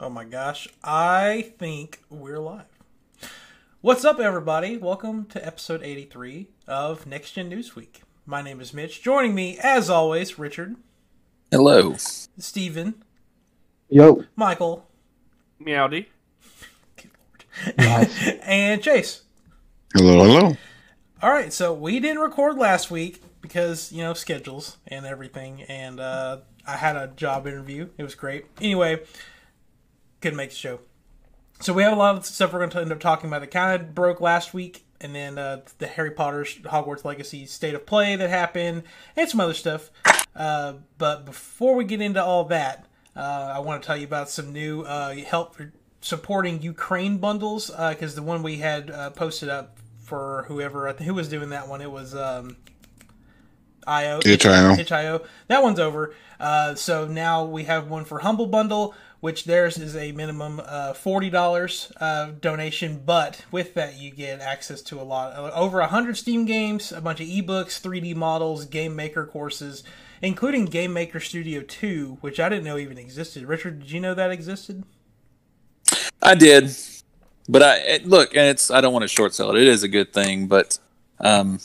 [0.00, 2.64] Oh my gosh, I think we're live.
[3.80, 4.76] What's up, everybody?
[4.76, 8.00] Welcome to episode 83 of Next Gen Newsweek.
[8.26, 9.02] My name is Mitch.
[9.02, 10.74] Joining me, as always, Richard,
[11.52, 11.94] Hello.
[11.96, 13.04] Steven,
[13.88, 14.24] Yo.
[14.34, 14.84] Michael,
[15.60, 16.06] Meowdy.
[17.78, 18.28] Nice.
[18.42, 19.22] and Chase.
[19.94, 20.56] Hello, hello.
[21.22, 26.00] All right, so we didn't record last week because, you know, schedules and everything, and
[26.00, 27.90] uh, I had a job interview.
[27.96, 28.46] It was great.
[28.60, 29.00] Anyway,
[30.24, 30.80] couldn't make the show.
[31.60, 33.50] So we have a lot of stuff we're going to end up talking about that
[33.50, 37.84] kind of broke last week, and then uh, the Harry Potter Hogwarts Legacy State of
[37.84, 38.84] Play that happened,
[39.16, 39.90] and some other stuff.
[40.34, 44.30] Uh, but before we get into all that, uh, I want to tell you about
[44.30, 49.50] some new uh, help for supporting Ukraine bundles because the one we had uh, posted
[49.50, 52.56] up for whoever who was doing that one, it was um,
[53.86, 54.20] IO.
[55.48, 56.14] That one's over.
[56.40, 58.94] Uh, so now we have one for Humble Bundle,
[59.24, 64.38] which theirs is a minimum uh, forty dollars uh, donation, but with that you get
[64.38, 68.66] access to a lot over hundred Steam games, a bunch of ebooks, three D models,
[68.66, 69.82] Game Maker courses,
[70.20, 73.46] including Game Maker Studio Two, which I didn't know even existed.
[73.46, 74.84] Richard, did you know that existed?
[76.20, 76.76] I did,
[77.48, 79.56] but I it, look, and it's I don't want to short sell it.
[79.56, 80.78] It is a good thing, but
[81.20, 81.60] um,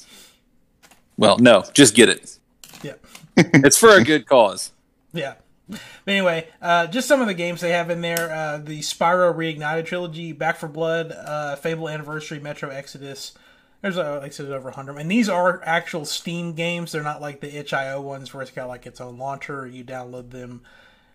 [1.17, 2.39] well, no, just get it.
[2.81, 2.93] Yeah.
[3.35, 4.71] It's for a good cause.
[5.11, 5.33] Yeah.
[5.69, 9.33] But anyway, uh, just some of the games they have in there: uh, the Spyro
[9.33, 13.33] Reignited trilogy, Back 4 Blood, uh, Fable Anniversary, Metro Exodus.
[13.81, 16.91] There's uh, like I said, over 100, and these are actual Steam games.
[16.91, 19.67] They're not like the itch.io ones where it's got like its own launcher.
[19.67, 20.63] You download them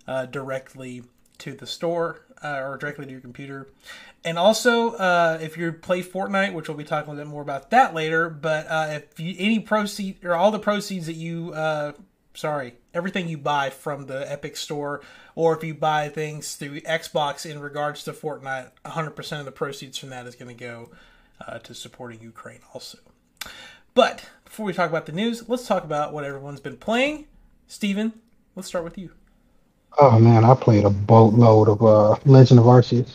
[0.07, 1.03] uh, directly
[1.39, 3.69] to the store uh, or directly to your computer.
[4.25, 7.43] And also, uh, if you play Fortnite, which we'll be talking a little bit more
[7.43, 11.53] about that later, but if you, any proceed or all the proceeds that you,
[12.33, 15.03] sorry, everything you buy from the Epic Store,
[15.35, 19.99] or if you buy things through Xbox in regards to Fortnite, 100% of the proceeds
[19.99, 20.91] from that is going to go
[21.47, 22.99] uh, to supporting Ukraine also.
[23.95, 27.27] But before we talk about the news, let's talk about what everyone's been playing.
[27.67, 28.13] Steven,
[28.57, 29.11] let's start with you.
[29.99, 33.13] Oh man, I played a boatload of uh Legend of Arceus.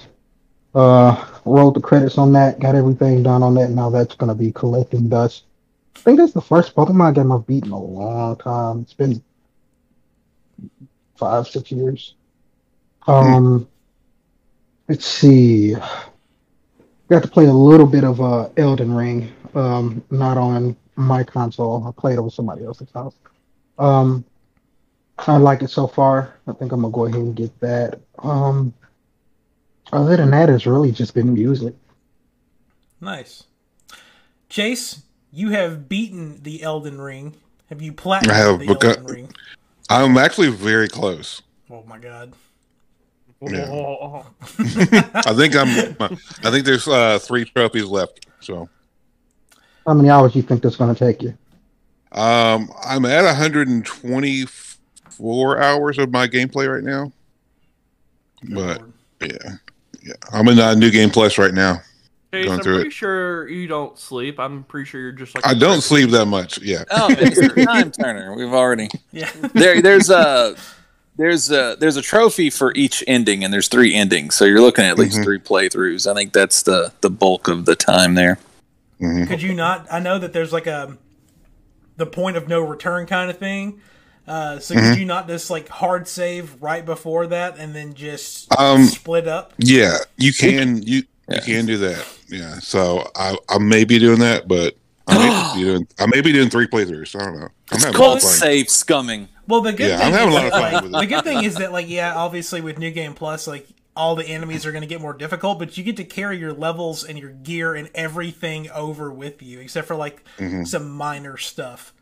[0.74, 3.72] Uh rolled the credits on that, got everything done on that.
[3.72, 5.44] Now that's gonna be collecting dust.
[5.98, 8.82] I think that's the first Pokemon game I've beaten in a long time.
[8.82, 9.22] It's been
[11.20, 12.16] five, six years.
[13.08, 13.68] Um
[14.88, 15.76] let's see.
[17.10, 19.32] Got to play a little bit of uh Elden Ring.
[19.56, 21.86] Um not on my console.
[21.88, 23.16] I played it over somebody else's house.
[23.78, 24.26] Um
[25.28, 26.36] I like it so far.
[26.48, 28.00] I think I'm gonna go ahead and get that.
[28.20, 28.74] Um,
[29.92, 31.74] other than that, it's really just been music.
[33.02, 33.44] Nice.
[34.48, 37.36] Chase, you have beaten the Elden Ring.
[37.70, 39.34] Have you platinum I have the begun- Elden Ring?
[39.90, 41.42] I'm actually very close.
[41.70, 42.34] Oh my god.
[43.42, 43.68] Yeah.
[43.70, 44.26] Oh,
[44.60, 45.70] I think I'm.
[46.44, 48.28] I think there's uh, three trophies left.
[48.42, 48.68] So
[49.88, 51.38] How many hours do you think that's gonna take you?
[52.12, 57.14] um, I'm at 124 hours of my gameplay right now.
[58.50, 58.82] But
[59.22, 59.56] yeah,
[60.04, 61.82] yeah, I'm in uh, new game plus right now.
[62.32, 62.94] Chase, Going I'm through pretty it.
[62.94, 64.40] sure you don't sleep.
[64.40, 66.60] I'm pretty sure you're just like I don't sleep that much.
[66.62, 68.36] Yeah, Oh, it's time turner.
[68.36, 69.32] We've already Yeah.
[69.54, 69.82] there.
[69.82, 70.56] There's a
[71.18, 74.86] there's a there's a trophy for each ending, and there's three endings, so you're looking
[74.86, 75.24] at at least Mhm.
[75.24, 76.10] three playthroughs.
[76.10, 78.38] I think that's the the bulk of the time there.
[79.02, 79.28] Mhm.
[79.28, 79.88] Could you not?
[79.92, 80.98] I know that there's like a
[81.98, 83.82] the point of no return kind of thing.
[84.28, 84.90] Uh, so Mm-hmm.
[84.92, 89.28] could you not just like hard save right before that and then just Um, split
[89.28, 89.54] up?
[89.58, 89.98] yeah.
[90.18, 91.36] You can you Yeah.
[91.38, 92.08] you can do that.
[92.28, 92.60] Yeah.
[92.60, 94.76] So I I may be doing that, but
[95.08, 97.20] I may be doing I may be doing three playthroughs.
[97.20, 97.50] I don't know.
[97.72, 99.28] I'm having a lot Close save scumming.
[99.48, 100.94] Well, the good Yeah, thing I'm having is a lot of that, fun like, with
[100.96, 101.00] it.
[101.00, 104.26] the good thing is that like yeah, obviously with New Game Plus, like all the
[104.26, 107.18] enemies are going to get more difficult, but you get to carry your levels and
[107.20, 110.24] your gear and everything over with you, except for like
[110.64, 111.94] some minor stuff.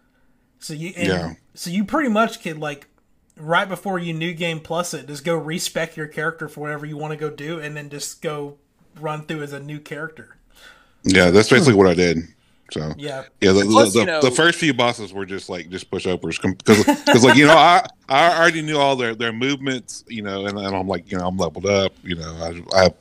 [0.59, 1.27] So you and Mm-hmm.
[1.29, 1.33] Yeah.
[1.55, 2.87] so you pretty much could like
[3.35, 6.97] right before you New Game Plus it, just go respec your character for whatever you
[6.97, 8.57] want to go do, and then just go
[8.99, 10.35] run through as a new character.
[11.03, 12.19] Yeah, that's basically what I did.
[12.71, 15.69] So Yeah, yeah, the, Plus, the, you know- the first few bosses were just like
[15.69, 20.03] just pushovers because because like you know I I already knew all their their movements
[20.07, 22.83] you know and, and I'm like you know I'm leveled up you know I I
[22.83, 22.95] have,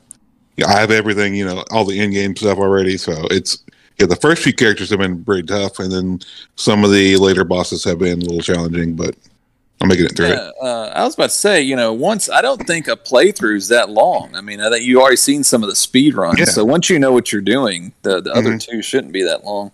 [0.65, 3.63] I have everything you know all the in game stuff already so it's
[3.99, 6.19] yeah the first few characters have been pretty tough and then
[6.55, 9.15] some of the later bosses have been a little challenging but
[9.81, 10.53] I'm making it through Yeah, it.
[10.61, 13.67] uh, I was about to say, you know, once I don't think a playthrough is
[13.67, 14.33] that long.
[14.35, 16.45] I mean, I think you already seen some of the speed runs, Yeah.
[16.45, 18.59] so once you know what you're doing, the the other Mhm.
[18.61, 19.71] two shouldn't be that long.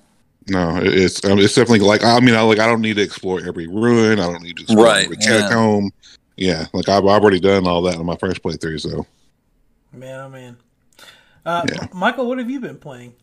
[0.49, 3.39] No, it's um, it's definitely like I mean I like I don't need to explore
[3.47, 5.27] every ruin I don't need to explore Right, every yeah.
[5.39, 5.91] catacomb
[6.35, 8.81] yeah, like I've already done all that in my first playthrough.
[8.81, 9.05] So
[9.93, 10.57] Man, oh man.
[11.45, 11.87] Uh, Yeah.
[11.93, 13.13] Michael, what have you been playing?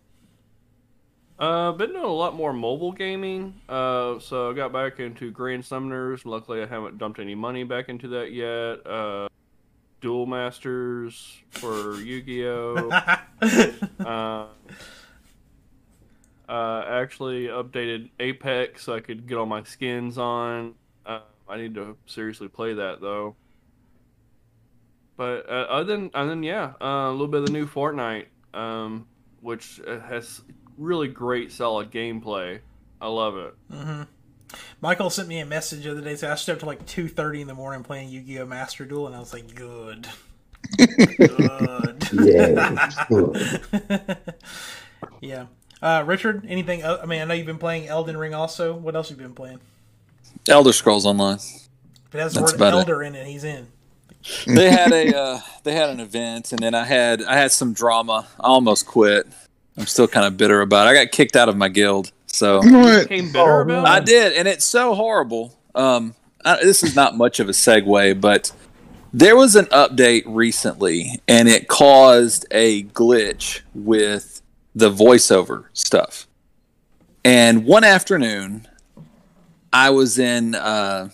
[1.40, 3.54] Uh, been doing a lot more mobile gaming.
[3.66, 6.26] Uh, so I got back into Grand Summoners.
[6.26, 8.86] Luckily, I haven't dumped any money back into that yet.
[8.86, 9.28] Uh,
[10.02, 12.90] Duel Masters for Yu-Gi-Oh.
[14.04, 14.46] uh,
[16.46, 20.74] uh, actually updated Apex so I could get all my skins on.
[21.06, 23.36] Uh, I need to seriously play that though.
[25.16, 28.26] But uh, other than other than yeah, uh, a little bit of the new Fortnite,
[28.52, 29.06] um,
[29.40, 30.42] which uh, has
[30.80, 32.58] really great solid gameplay.
[33.00, 33.54] I love it.
[33.70, 34.02] hmm
[34.80, 36.16] Michael sent me a message the other day.
[36.16, 38.46] So I stayed up till like two thirty in the morning playing Yu Gi Oh
[38.46, 40.08] Master Duel, and I was like, good,
[40.76, 42.08] good.
[42.12, 42.90] Yeah.
[43.08, 44.16] Good.
[45.20, 45.46] yeah.
[45.80, 46.82] Uh, Richard, anything?
[46.82, 48.34] el- I mean, I know you've been playing Elden Ring.
[48.34, 49.60] Also, what else have you been playing?
[50.48, 51.36] Elder Scrolls Online.
[51.36, 52.76] If it has the That's word about it.
[52.78, 53.68] Elder in it, he's in.
[54.46, 57.72] They had a uh, they had an event, and then I had I had some
[57.72, 58.26] drama.
[58.38, 59.26] I almost quit.
[59.80, 60.90] I'm still kind of bitter about it.
[60.90, 64.34] I got kicked out of my guild, so you know bitter Oh, about I did,
[64.34, 65.58] and it's so horrible.
[65.74, 68.52] Um, I, this is not much of a segue, but
[69.14, 74.42] there was an update recently, and it caused a glitch with
[74.74, 76.26] the voiceover stuff.
[77.24, 78.68] And one afternoon,
[79.72, 80.54] I was in.
[80.54, 81.08] Uh,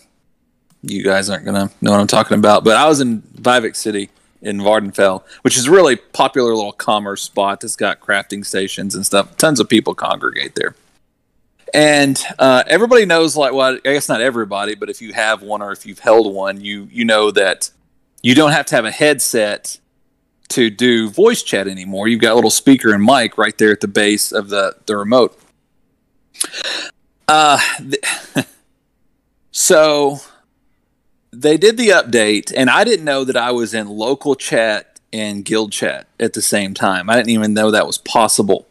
[0.83, 4.09] you guys aren't gonna know what I'm talking about, but I was in Vivec City
[4.41, 9.05] in Vvardenfell, which is a really popular little commerce spot that's got crafting stations and
[9.05, 9.35] stuff.
[9.37, 10.75] Tons of people congregate there.
[11.73, 15.61] And uh, everybody knows, like, well, I guess not everybody, but if you have one
[15.61, 17.71] or if you've held one, you you know that
[18.21, 19.79] you don't have to have a headset
[20.49, 22.07] to do voice chat anymore.
[22.07, 24.95] You've got a little speaker and mic right there at the base of the the
[24.95, 25.37] remote.
[27.27, 28.45] Uh, th-
[29.51, 30.19] so
[31.41, 35.45] they did the update, and I didn't know that I was in local chat and
[35.45, 37.09] guild chat at the same time.
[37.09, 38.67] I didn't even know that was possible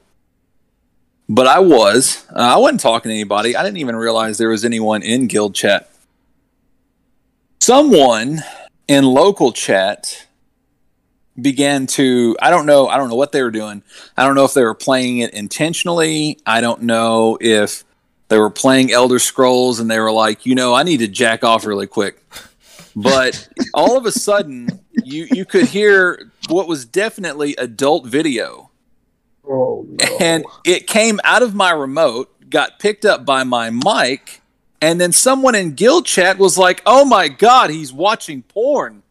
[1.28, 2.24] but I was.
[2.30, 3.56] Uh, I wasn't talking to anybody.
[3.56, 5.90] I didn't even realize there was anyone in guild chat.
[7.60, 8.42] Someone
[8.86, 10.26] in local chat
[11.40, 13.82] began to I don't know I don't know what they were doing.
[14.16, 16.38] I don't know if they were playing it intentionally.
[16.46, 17.84] I don't know if
[18.28, 21.44] they were playing Elder Scrolls and they were like, "You know, I need to jack
[21.44, 22.22] off really quick."
[22.96, 28.70] But all of a sudden, you you could hear what was definitely adult video
[29.48, 30.16] Oh no.
[30.19, 34.40] and it came out of my remote, got picked up by my mic,
[34.81, 39.02] and then someone in guild chat was like, "Oh my god, he's watching porn."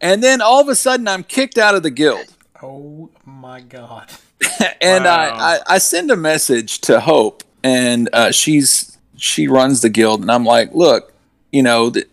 [0.00, 2.26] And then all of a sudden, I'm kicked out of the guild,
[2.62, 4.10] Oh my god.
[4.80, 5.10] and Wow.
[5.38, 10.22] I, I I send a message to Hope, and uh, she's she runs the guild,
[10.22, 11.12] and I'm like, "Look,
[11.52, 12.08] you know, th-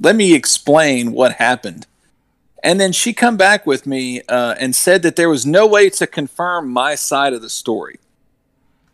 [0.00, 1.86] let me explain what happened."
[2.62, 5.88] And then she come back with me uh, and said that there was no way
[5.90, 7.98] to confirm my side of the story.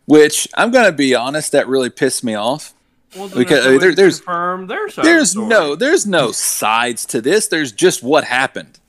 [0.05, 2.73] Which I'm going to be honest, that really pissed me off.
[3.15, 5.47] Well, Because, there's, uh, there- there's- confirm their side of the story.
[5.47, 7.47] no, there's no sides to this.
[7.47, 8.79] There's just what happened.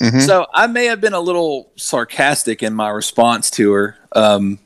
[0.00, 0.24] Mhm.
[0.26, 4.58] So I may have been a little sarcastic in my response to her, um,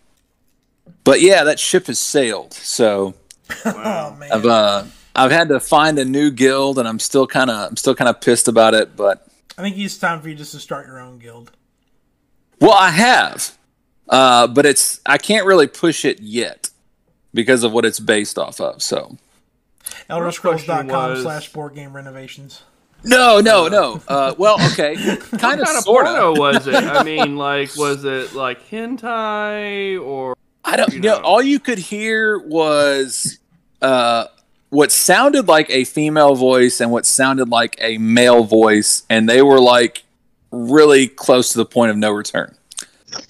[1.04, 2.54] but yeah, that ship has sailed.
[2.54, 3.14] So
[3.66, 4.30] Oh man.
[4.32, 4.84] I've uh,
[5.18, 8.08] I've had to find a new guild, and I'm still kind of I'm still kind
[8.08, 8.96] of pissed about it.
[8.96, 9.26] But
[9.56, 11.50] I think it's time for you just to start your own guild.
[12.60, 13.56] Well, I have,
[14.08, 16.70] uh, but it's I can't really push it yet
[17.34, 18.82] because of what it's based off of.
[18.82, 19.16] So
[20.08, 22.62] My question ElderScrolls.com slash board game renovations.
[23.04, 24.00] no, no, no.
[24.08, 26.38] Uh, well, okay, kind of, kind of sort porno of.
[26.38, 26.74] was it?
[26.74, 30.36] I mean, like, was it like hentai or?
[30.64, 31.16] I don't you know.
[31.18, 31.22] know?
[31.24, 33.38] All you could hear was
[33.80, 34.26] uh,
[34.70, 39.42] what sounded like a female voice and what sounded like a male voice, and they
[39.42, 40.04] were like
[40.50, 42.54] really close to the point of no return.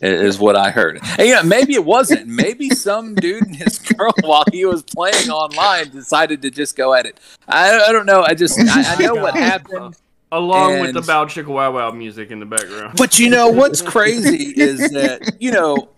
[0.01, 0.99] Is what I heard.
[1.19, 2.27] And yeah, maybe it wasn't.
[2.27, 6.95] Maybe some dude and his girl, while he was playing online, decided to just go
[6.95, 7.21] at it.
[7.47, 8.23] I, I don't know.
[8.23, 9.95] I just I, I know what happened.
[10.33, 12.99] Along with the And- Bow Chicka Wow Wow music in the background.
[12.99, 15.89] But you know what's crazy is that you know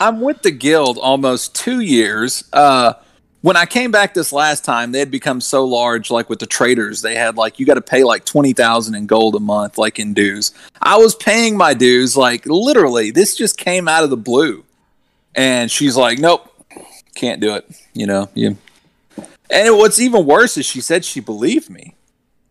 [0.00, 2.44] I'm with the guild almost two years.
[2.52, 2.94] Uh,
[3.40, 6.10] when I came back this last time, they had become so large.
[6.10, 9.06] Like with the traders, they had like you got to pay like twenty thousand in
[9.06, 10.52] gold a month, like in dues.
[10.82, 13.10] I was paying my dues like literally.
[13.10, 14.64] This just came out of the blue,
[15.34, 16.50] and she's like, "Nope,
[17.14, 18.56] can't do it." You know, you.
[19.50, 21.94] And what's even worse is she said she believed me,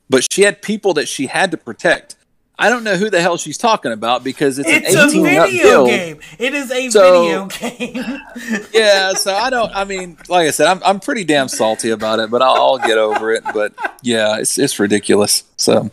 [0.10, 2.16] but she had people that she had to protect.
[2.60, 5.38] I don't know who the hell she's talking about because it's, It's an a 18
[5.38, 6.20] up video game.
[6.40, 7.46] It is a So- video
[7.94, 8.20] game.
[8.74, 9.72] Yeah, so I don't.
[9.76, 12.78] I mean, like I said, I'm I'm pretty damn salty about it, but I'll, I'll
[12.80, 13.44] get over it.
[13.54, 15.44] But yeah, it's it's ridiculous.
[15.58, 15.92] So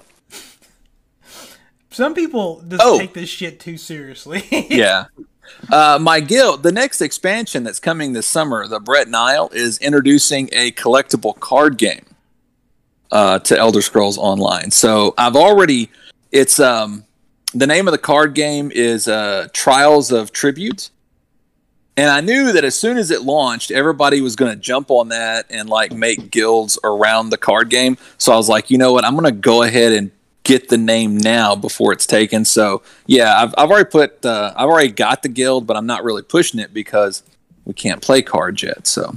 [1.91, 2.99] Some people just Oh.
[2.99, 4.45] take this shit too seriously.
[4.71, 5.07] yeah.
[5.71, 10.49] Uh, my guild, the next expansion that's coming this summer, the Brett Nile, is introducing
[10.53, 12.05] a collectible card game
[13.13, 14.71] uh, to Elder Scrolls Online.
[14.71, 15.91] So I've already,
[16.35, 17.05] it's um,
[17.55, 20.91] the name of the card game is uh, Trials of Tribute,
[21.97, 25.09] and I knew that as soon as it launched, everybody was going to jump on
[25.11, 27.97] that and like make guilds around the card game.
[28.19, 30.11] So I was like, you know what, I'm going to go ahead and
[30.43, 32.45] get the name now before it's taken.
[32.45, 36.03] So yeah, I've, I've already put uh, I've already got the guild, but I'm not
[36.03, 37.23] really pushing it because
[37.65, 38.89] we can't play cards yet.
[38.89, 39.17] So,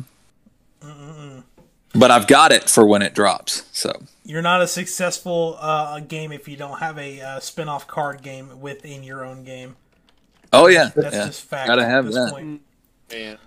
[1.98, 3.64] but I've got it for when it drops.
[3.72, 3.92] So
[4.24, 8.60] You're not a successful uh, game if you don't have a uh, spin-off card game
[8.62, 9.76] within your own game.
[10.54, 11.26] oh yeah, That's yeah.
[11.26, 11.68] just fact.
[11.68, 12.32] Gotta have that.
[12.32, 12.62] point.
[13.12, 13.38] Man.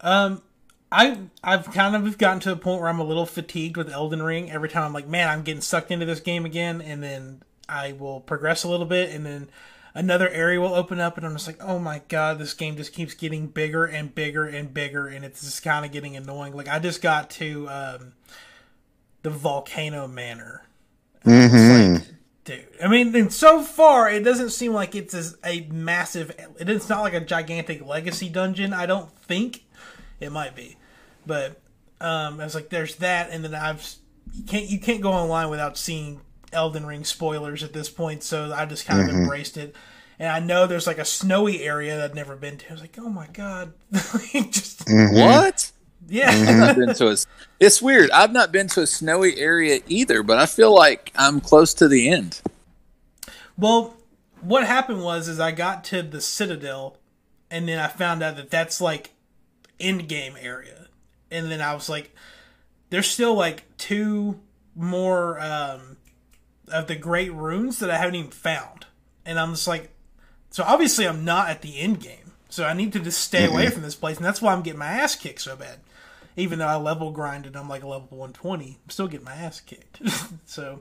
[0.00, 0.42] Um,
[0.90, 4.22] I I've kind of gotten to a point where I'm a little fatigued with Elden
[4.22, 4.50] Ring.
[4.50, 7.92] Every time I'm like, man, I'm getting sucked into this game again, and then I
[7.92, 9.48] will progress a little bit, and then
[9.94, 12.92] another area will open up, and I'm just like, oh my god, this game just
[12.92, 16.54] keeps getting bigger and bigger and bigger, and it's just kind of getting annoying.
[16.54, 18.12] Like I just got to um,
[19.22, 20.66] the Volcano Manor.
[21.24, 22.10] Mm-hmm.
[22.44, 26.34] Dude, I mean, and so far it doesn't seem like it's as a massive.
[26.58, 28.72] It's not like a gigantic legacy dungeon.
[28.72, 29.64] I don't think
[30.18, 30.76] it might be,
[31.24, 31.60] but
[32.00, 33.96] um, I was like, there's that, and then I've
[34.34, 36.20] you can't you can't go online without seeing
[36.52, 38.22] Elden Ring spoilers at this point.
[38.22, 39.22] So I just kind of mm-hmm.
[39.22, 39.74] embraced it,
[40.18, 42.68] and I know there's like a snowy area that I've never been to.
[42.68, 45.18] I was like, oh my god, just mm-hmm.
[45.18, 45.70] What?
[46.08, 46.32] yeah.
[46.32, 46.48] Mm-hmm.
[46.48, 47.16] I've not been to a.
[47.60, 48.10] It's weird.
[48.10, 51.88] I've not been to a snowy area either, but I feel like I'm close to
[51.88, 52.40] the end.
[53.56, 53.96] Well,
[54.40, 56.96] what happened was is I got to the Citadel,
[57.50, 59.12] and then I found out that that's like
[59.78, 60.88] end game area,
[61.30, 62.14] and then I was like,
[62.90, 64.40] there's still like two
[64.74, 65.96] more um,
[66.72, 68.86] of the great runes that I haven't even found,
[69.24, 69.90] and I'm just like,
[70.50, 73.52] so obviously I'm not at the end game, so I need to just stay mm-hmm.
[73.52, 75.78] away from this place, and that's why I'm getting my ass kicked so bad.
[76.36, 78.78] Even though I level grinded, I'm like level 120.
[78.82, 80.00] I'm still getting my ass kicked.
[80.46, 80.80] so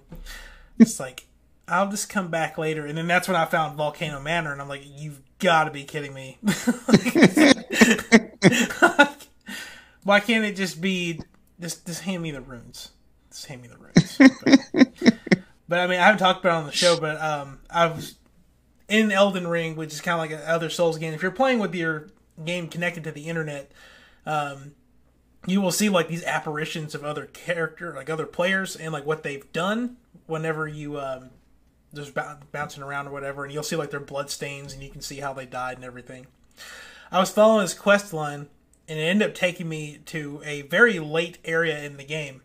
[0.79, 1.25] it's like
[1.67, 4.67] I'll just come back later, and then that's when I found Volcano Manor, and I'm
[4.67, 6.37] like, you've got to be kidding me.
[10.03, 11.21] Why can't it just be
[11.59, 12.91] just just hand me the runes?
[13.29, 14.17] Just hand me the runes.
[14.43, 14.99] But,
[15.71, 18.15] but, I mean, I haven't talked about it on the show, but um, I was
[18.89, 21.13] in Elden Ring, which is kind of like other Souls game.
[21.13, 22.09] If you're playing with your
[22.43, 23.71] game connected to the internet,
[24.25, 24.73] um,
[25.47, 29.23] you will see like these apparitions of other character, like other players, and like what
[29.23, 31.29] they've done whenever you um,
[31.93, 34.89] just bou- bouncing around or whatever, and you'll see like their blood stains, and you
[34.89, 36.27] can see how they died and everything.
[37.13, 38.49] I was following this quest line,
[38.89, 42.41] and it ended up taking me to a very late area in the game,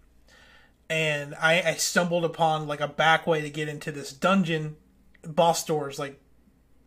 [0.89, 4.77] and I, I stumbled upon like a back way to get into this dungeon.
[5.23, 6.21] Boss doors like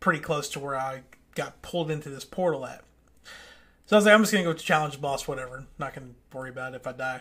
[0.00, 1.02] pretty close to where I
[1.34, 2.82] got pulled into this portal at.
[3.86, 5.66] So I was like, I'm just gonna go challenge the boss, whatever.
[5.78, 7.20] Not gonna worry about it if I die.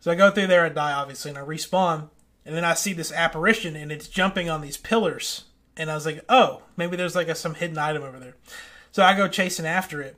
[0.00, 2.08] So I go through there, I die obviously, and I respawn,
[2.44, 5.44] and then I see this apparition, and it's jumping on these pillars,
[5.76, 8.36] and I was like, oh, maybe there's like a, some hidden item over there.
[8.90, 10.16] So I go chasing after it,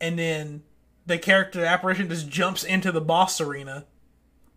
[0.00, 0.62] and then
[1.06, 3.86] the character the apparition just jumps into the boss arena.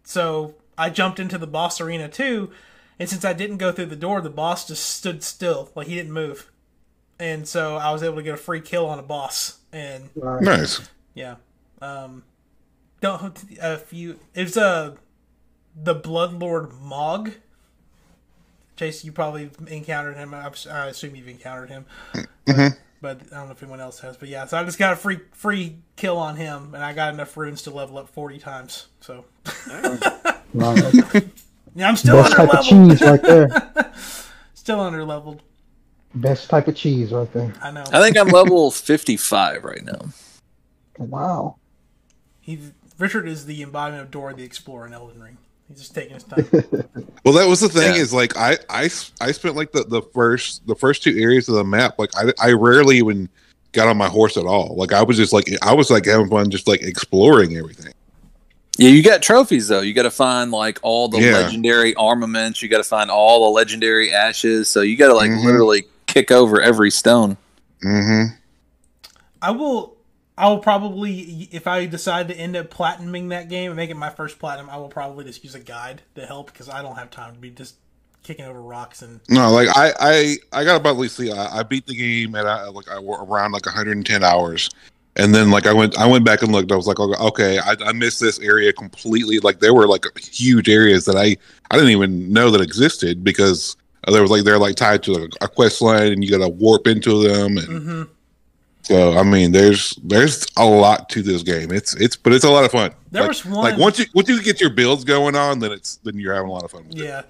[0.08, 2.50] So I jumped into the boss arena too,
[2.98, 5.96] and since I didn't go through the door, the boss just stood still, like he
[5.96, 6.50] didn't move.
[7.20, 10.80] And so I was able to get a free kill on a boss, and Nice.
[11.14, 11.36] yeah.
[11.82, 12.24] Um,
[13.02, 14.96] don't if you it's uh
[15.76, 17.34] the Bloodlord Mohg.
[18.78, 20.34] Chase, you probably encountered him.
[20.34, 21.86] I, I assume you've encountered him,
[22.46, 24.18] but, but I don't know if anyone else has.
[24.18, 27.14] But yeah, so I just got a free free kill on him, and I got
[27.14, 28.88] enough runes to level up forty times.
[29.02, 29.26] So
[31.76, 33.94] yeah, I'm still Best under type of cheese right there.
[34.54, 35.44] Still under leveled.
[36.14, 37.54] Best type of cheese right there.
[37.62, 37.86] I know.
[37.94, 40.10] I think I'm level 55 right now.
[40.98, 41.56] Wow.
[42.42, 45.38] He's Richard is the embodiment of Dora the Explorer in Elden Ring.
[45.70, 46.46] He's just taking his time.
[47.26, 48.02] Well, that was the thing Yeah.
[48.02, 48.84] is like I, I
[49.20, 52.32] I spent like the, the first the first two areas of the map like I
[52.42, 53.28] I rarely even
[53.74, 54.76] got on my horse at all.
[54.78, 57.92] Like I was just like I was like having fun just like exploring everything.
[58.78, 59.82] Yeah, you got trophies though.
[59.82, 61.34] You got to find like all the Yeah.
[61.34, 62.62] legendary armaments.
[62.62, 64.70] You got to find all the legendary ashes.
[64.70, 65.44] So you got to like Mhm.
[65.44, 67.36] literally kick over every stone.
[67.84, 68.36] Mm-hmm.
[69.42, 69.97] I will.
[70.38, 73.98] I will probably, if I decide to end up platinuming that game and make it
[73.98, 76.96] my first platinum, I will probably just use a guide to help because I don't
[76.96, 77.76] have time to be just
[78.22, 81.64] kicking over rocks and No, like I, I, I got about at least I, I
[81.64, 84.70] beat the game at uh, like I, around like 110 hours,
[85.16, 86.72] and then like I went, I went back and looked.
[86.72, 89.40] I was like, okay, I, I missed this area completely.
[89.40, 91.36] Like there were like huge areas that I,
[91.72, 93.76] I didn't even know that existed because
[94.12, 96.50] there was like they're like tied to a, a quest line and you got to
[96.50, 97.58] warp into them.
[97.58, 98.04] And mm-hmm.
[98.84, 101.72] So I mean, there's there's a lot to this game.
[101.72, 102.92] It's it's but it's a lot of fun.
[103.12, 105.74] There like, was one like once you once you get your builds going on, then
[105.74, 106.88] it's then you're having a lot of fun.
[106.88, 107.24] With yeah.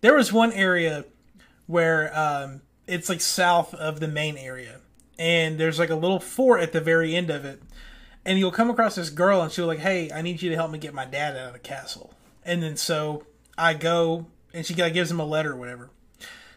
[0.00, 1.04] There was one area
[1.66, 4.80] where um, it's like south of the main area,
[5.18, 7.62] and there's like a little fort at the very end of it,
[8.24, 10.70] and you'll come across this girl, and she'll like, "Hey, I need you to help
[10.70, 14.74] me get my dad out of the castle." And then so I go, and she
[14.74, 15.90] gives him a letter or whatever.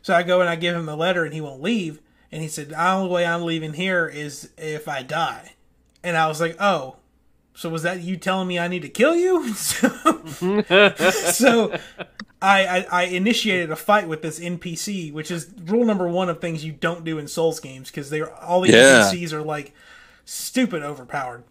[0.02, 2.00] So I go and I give him the letter, and he won't leave.
[2.32, 5.54] And he said, "The only way I'm leaving here is if I die."
[6.04, 6.98] And I was like, "Oh,
[7.54, 9.90] so was that you telling me I need to kill you?" so,
[11.32, 11.78] so
[12.42, 16.40] I, I, I initiated a fight with this NPC, which is rule number one of
[16.42, 19.10] things you don't do in Souls games because they're all the Yeah.
[19.12, 19.74] NPCs are like
[20.26, 21.44] stupid overpowered.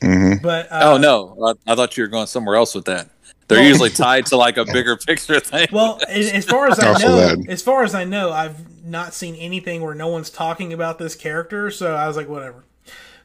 [0.00, 0.42] Mhm.
[0.42, 3.08] But uh, oh no, I, I thought you were going somewhere else with that.
[3.48, 5.68] They're Well- usually tied to like a bigger picture thing.
[5.70, 9.34] Well, as as far as I know, as far as I know, I've not seen
[9.36, 11.70] anything where no one's talking about this character.
[11.70, 12.64] So I was like, whatever.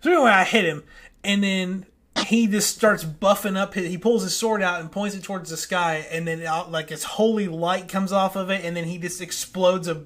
[0.02, 0.84] So anyway, I hit him,
[1.24, 1.86] and then
[2.26, 3.74] he just starts buffing up.
[3.74, 6.72] His, he pulls his sword out and points it towards the sky, and then out,
[6.72, 10.06] like this holy light comes off of it, and then he just explodes a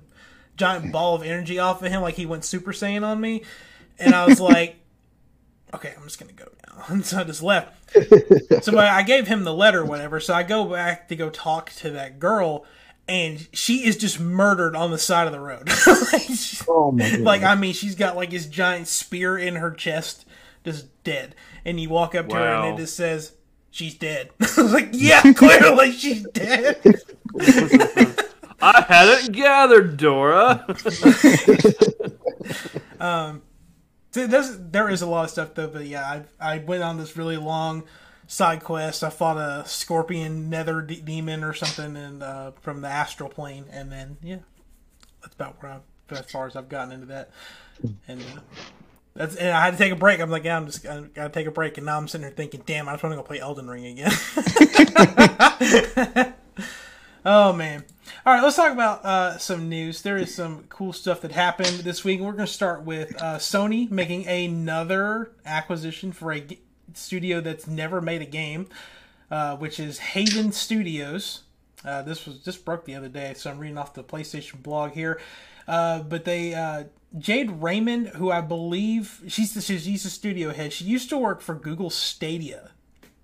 [0.57, 3.43] giant ball of energy off of him, like he went Super Saiyan on me.
[3.99, 4.77] And I was like,
[5.73, 6.85] okay, I'm just gonna go now.
[6.87, 7.77] And so I just left.
[8.63, 10.19] so I I gave him the letter, whatever.
[10.19, 12.65] So I go back to go talk to that girl,
[13.07, 15.69] and she is just murdered on the side of the road.
[16.13, 17.19] like, she- Oh my god.
[17.21, 20.25] like I mean, she's got like this giant spear in her chest,
[20.63, 21.35] just dead.
[21.65, 23.33] And you walk up to her, and it just says,
[23.69, 26.79] "She's dead." I was like, "Yeah, clearly she's dead."
[28.63, 30.65] I had it gathered, Dora.
[32.99, 33.41] Um,
[34.11, 36.97] so there's, there is a lot of stuff though, but yeah, I I went on
[36.97, 37.83] this really long
[38.31, 39.03] side quest.
[39.03, 43.65] I fought a scorpion nether de- demon or something, and uh, from the astral plane,
[43.69, 44.37] and then yeah,
[45.21, 45.79] that's about where I
[46.15, 47.29] as far as I've gotten into that.
[48.07, 48.39] And uh,
[49.15, 50.21] that's and I had to take a break.
[50.21, 52.33] I'm like, yeah, I'm just I gotta take a break, and now I'm sitting here
[52.33, 54.11] thinking, damn, I just want to go play Elden Ring again.
[57.25, 57.83] oh man.
[58.25, 60.03] All right, let's talk about uh, some news.
[60.03, 62.19] There is some cool stuff that happened this week.
[62.19, 66.45] We're going to start with uh, Sony making another acquisition for a
[66.93, 68.67] studio that's never made a game,
[69.29, 71.43] uh, which is Haven Studios.
[71.83, 74.91] Uh, this was just broke the other day, so I'm reading off the PlayStation blog
[74.91, 75.19] here.
[75.67, 76.85] Uh, but they uh,
[77.17, 80.73] Jade Raymond, who I believe she's the, she's studio head.
[80.73, 82.71] She used to work for Google Stadia,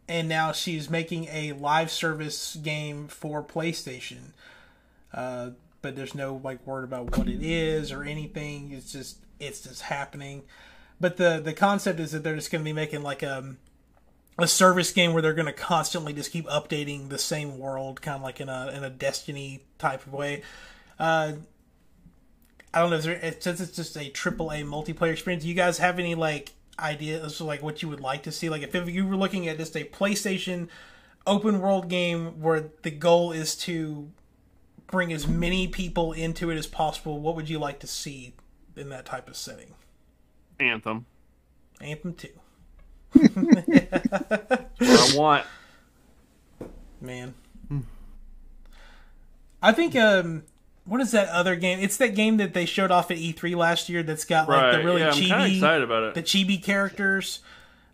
[0.08, 4.32] and now she's making a live service game for PlayStation.
[5.14, 5.52] Uh,
[5.82, 8.72] but there's no like word about what it is or anything.
[8.72, 10.44] It's just it's just happening.
[11.00, 13.56] But the the concept is that they're just going to be making like a
[14.40, 18.18] a service game where they're going to constantly just keep updating the same world, kind
[18.18, 20.44] of like in a in a Destiny type of way.
[21.00, 21.34] Uh,
[22.74, 22.98] I don't know.
[22.98, 26.16] Is there, since it's just a triple A multiplayer experience, do you guys have any
[26.16, 28.50] like ideas like what you would like to see?
[28.50, 30.68] Like if, if you were looking at just a PlayStation
[31.26, 34.10] open world game where the goal is to
[34.88, 38.34] bring as many people into it as possible, what would you like to see
[38.76, 39.74] in that type of setting?
[40.60, 41.06] Anthem.
[41.82, 42.30] Anthem two,
[43.14, 45.46] What I want.
[47.02, 47.34] man.
[49.62, 50.44] I think um.
[50.86, 51.80] What is that other game?
[51.82, 54.04] It's that game that they showed off at E3 last year.
[54.04, 54.78] That's got like Right.
[54.78, 56.14] the really yeah, I'm chibi, excited about it.
[56.14, 57.42] the chibi characters.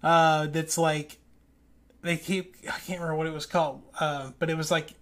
[0.04, 1.18] Uh, that's like
[2.04, 2.56] they keep.
[2.68, 3.82] I can't remember what it was called.
[4.00, 4.94] Uh, but it was like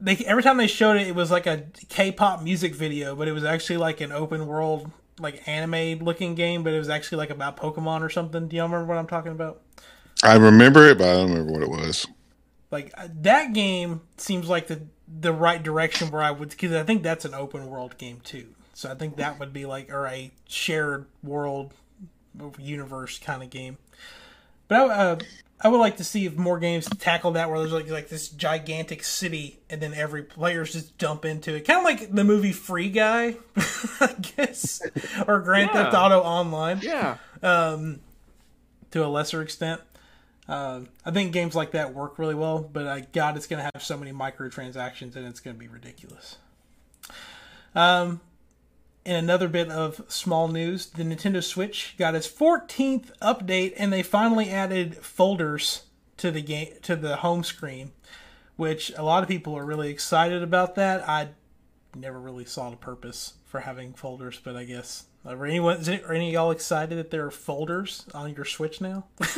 [0.00, 3.32] they every time they showed it, it was like a K-pop music video, but it
[3.32, 6.62] was actually like an open world, like anime looking game.
[6.62, 8.48] But it was actually like about Pokemon or something.
[8.48, 9.62] Do y'all remember what I'm talking about?
[10.22, 12.06] I remember it, but I don't remember what it was.
[12.70, 16.82] Like uh, that game seems like the the right direction where I would because I
[16.82, 18.48] think that's an open world game too.
[18.74, 21.72] So I think that would be like or a shared world
[22.58, 23.78] universe kind of game.
[24.68, 25.18] But I, uh,
[25.60, 28.28] I would like to see if more games tackle that where there's like like this
[28.28, 32.52] gigantic city and then every players just jump into it, kind of like the movie
[32.52, 33.36] Free Guy,
[34.00, 34.82] I guess,
[35.26, 35.84] or Grand Yeah.
[35.84, 37.16] Theft Auto Online yeah.
[37.42, 38.00] um,
[38.90, 39.80] to a lesser extent.
[40.48, 43.70] Um, I think games like that work really well, but I God, it's going to
[43.72, 46.36] have so many microtransactions and it's going to be ridiculous.
[47.74, 48.20] Um,
[49.06, 54.02] in another bit of small news, the Nintendo Switch got its 14th update, and they
[54.02, 55.84] finally added folders
[56.16, 57.92] to the game to the home screen,
[58.56, 61.08] which a lot of people are really excited about that.
[61.08, 61.28] I
[61.94, 66.02] never really saw the purpose for having folders, but I guess are anyone is it,
[66.04, 69.06] are any of y'all excited that there are folders on your Switch now?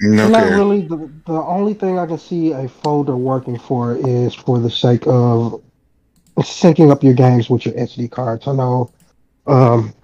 [0.00, 0.82] No Not really.
[0.82, 5.06] The, the only thing I can see a folder working for is for the sake
[5.06, 5.62] of
[6.38, 8.46] syncing up your games with your SD cards.
[8.46, 8.90] I know
[9.46, 9.94] um,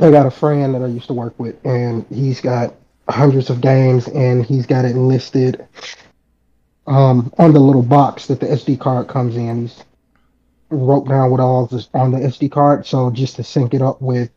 [0.00, 2.74] I got a friend that I used to work with, and he's got
[3.08, 5.66] hundreds of games, and he's got it listed
[6.86, 9.62] um, on the little box that the SD card comes in.
[9.62, 9.82] He's
[10.70, 14.00] wrote down what all is on the SD card, so just to sync it up
[14.00, 14.30] with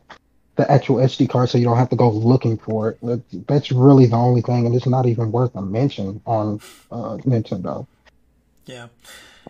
[0.56, 3.46] the actual SD card, so you don't have to go looking for it.
[3.46, 7.86] That's really the only thing, and it's not even worth a mention on uh, Nintendo.
[8.66, 8.88] Yeah.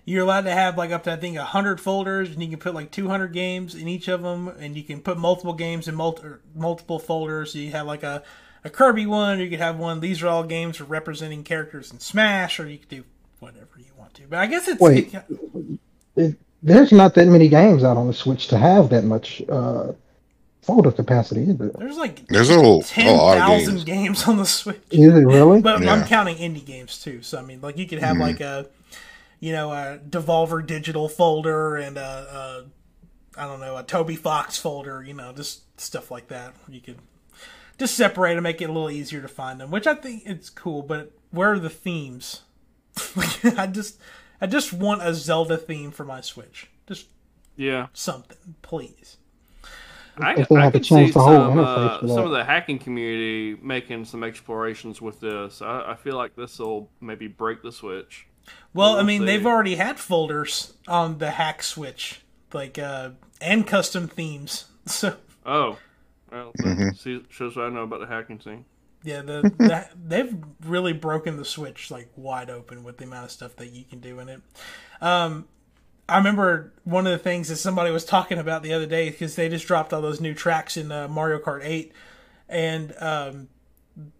[0.04, 2.74] You're allowed to have like up to I think hundred folders, and you can put
[2.74, 6.22] like 200 games in each of them, and you can put multiple games in multi-
[6.54, 7.52] multiple folders.
[7.52, 8.22] So you have like a,
[8.64, 10.00] a Kirby one, or you could have one.
[10.00, 13.04] These are all games for representing characters in Smash, or you could do
[13.40, 14.22] whatever you want to.
[14.28, 15.14] But I guess it's Wait.
[16.60, 19.92] There's not that many games out on the Switch to have that much uh,
[20.62, 21.78] folder capacity, is it?
[21.78, 23.84] there's like There's a whole, ten a lot of games.
[23.84, 24.26] games.
[24.26, 24.80] on the Switch.
[24.90, 25.60] Is it really?
[25.62, 27.22] But I'm counting indie games too.
[27.22, 28.20] So I mean, like you could have Mhm.
[28.20, 28.66] like a,
[29.40, 32.64] you know, a Devolver Digital folder and a,
[33.36, 35.02] a, I don't know, a Toby Fox folder.
[35.02, 36.54] You know, just stuff like that.
[36.68, 36.98] You could
[37.78, 40.50] just separate and make it a little easier to find them, which I think it's
[40.50, 40.82] cool.
[40.82, 42.42] But where are the themes?
[43.56, 43.98] I just,
[44.40, 46.68] I just want a Zelda theme for my Switch.
[46.88, 47.06] Just
[47.56, 47.86] Yeah.
[47.92, 49.18] something, please.
[50.20, 53.56] I, If I could change see the whole some, uh, some of the hacking community
[53.62, 55.62] making some explorations with this.
[55.62, 58.26] I, I feel like this will maybe break the switch.
[58.74, 59.26] Well, I We'll mean, see.
[59.26, 62.20] they've already had folders on the hack Switch,
[62.52, 64.64] like uh, and custom themes.
[64.86, 65.16] So.
[65.44, 65.76] Oh,
[66.32, 66.96] well, that Mhm.
[66.98, 68.64] see, shows what I know about the hacking scene.
[69.04, 70.34] Yeah, the, the they've
[70.64, 74.00] really broken the Switch like wide open with the amount of stuff that you can
[74.00, 74.40] do in it.
[75.02, 75.46] Um,
[76.08, 79.36] I remember one of the things that somebody was talking about the other day because
[79.36, 81.92] they just dropped all those new tracks in uh, Mario Kart Eight,
[82.48, 83.48] and um,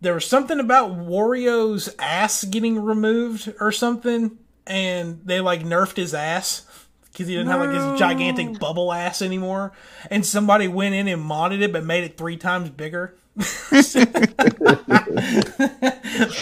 [0.00, 6.14] there was something about Wario's ass getting removed or something, and they like nerfed his
[6.14, 6.64] ass.
[7.12, 9.72] Because he didn't have like his gigantic bubble ass anymore,
[10.08, 13.16] and somebody went in and modded it, but made it three times bigger.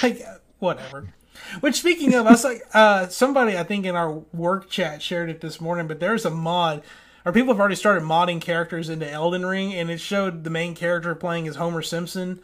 [0.03, 0.22] like
[0.59, 1.14] whatever.
[1.61, 5.31] Which speaking of, I was like, uh, somebody I think in our work chat shared
[5.31, 6.83] it this morning, but there's a mod,
[7.25, 10.75] or people have already started modding characters into Elden Ring, and it showed the main
[10.75, 12.40] character playing as Homer Simpson,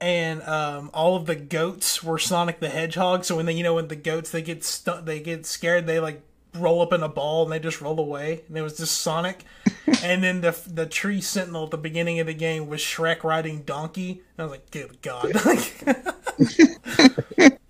[0.00, 3.24] and um, all of the goats were Sonic the Hedgehog.
[3.24, 6.00] So when they, you know, when the goats they get stu- they get scared, they
[6.00, 6.22] like
[6.54, 9.44] roll up in a ball and they just roll away, and it was just Sonic.
[10.02, 13.62] and then the the tree sentinel at the beginning of the game was Shrek riding
[13.62, 14.22] donkey.
[14.36, 15.32] And I was like, good god.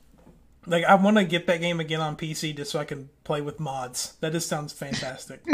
[0.71, 3.41] Like I want to get that game again on PC just so I can play
[3.41, 4.15] with mods.
[4.21, 5.45] That just sounds fantastic.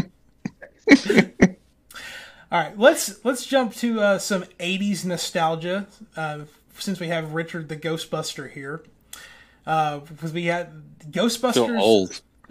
[2.52, 5.86] All right, let's let's jump to uh, some '80s nostalgia.
[6.16, 6.40] Uh,
[6.78, 8.82] since we have Richard the Ghostbuster here,
[9.66, 10.70] uh, because we had
[11.10, 11.52] Ghostbusters.
[11.52, 12.20] Still old.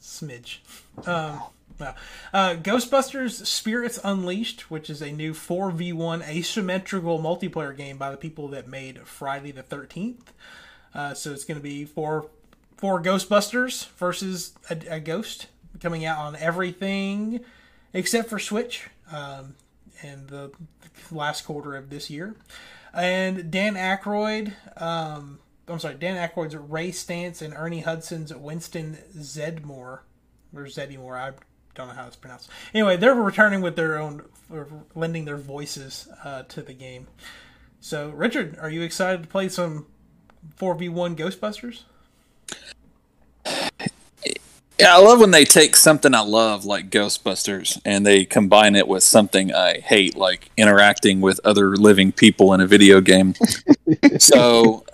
[0.00, 0.58] smidge.
[1.06, 1.40] Um.
[1.80, 8.48] Uh, Ghostbusters Spirits Unleashed, which is a new 4v1 asymmetrical multiplayer game by the people
[8.48, 10.32] that made Friday the 13th.
[10.92, 12.26] Uh, so it's going to be four,
[12.76, 15.46] four Ghostbusters versus a, a ghost
[15.80, 17.44] coming out on everything
[17.92, 19.54] except for Switch um,
[20.02, 20.50] in the
[21.10, 22.36] last quarter of this year.
[22.92, 30.00] And Dan Aykroyd, um, I'm sorry, Dan Aykroyd's Ray Stantz and Ernie Hudson's Winston Zedmore,
[30.54, 31.32] or Zeddemore, I
[31.74, 32.48] don't know how it's pronounced.
[32.74, 34.24] Anyway, they're returning with their own,
[34.94, 37.06] lending their voices uh, to the game.
[37.80, 39.86] So, Richard, are you excited to play some
[40.58, 41.82] 4v1 Ghostbusters?
[44.78, 48.86] Yeah, I love when they take something I love, like Ghostbusters, and they combine it
[48.86, 53.34] with something I hate, like interacting with other living people in a video game.
[54.18, 54.84] so,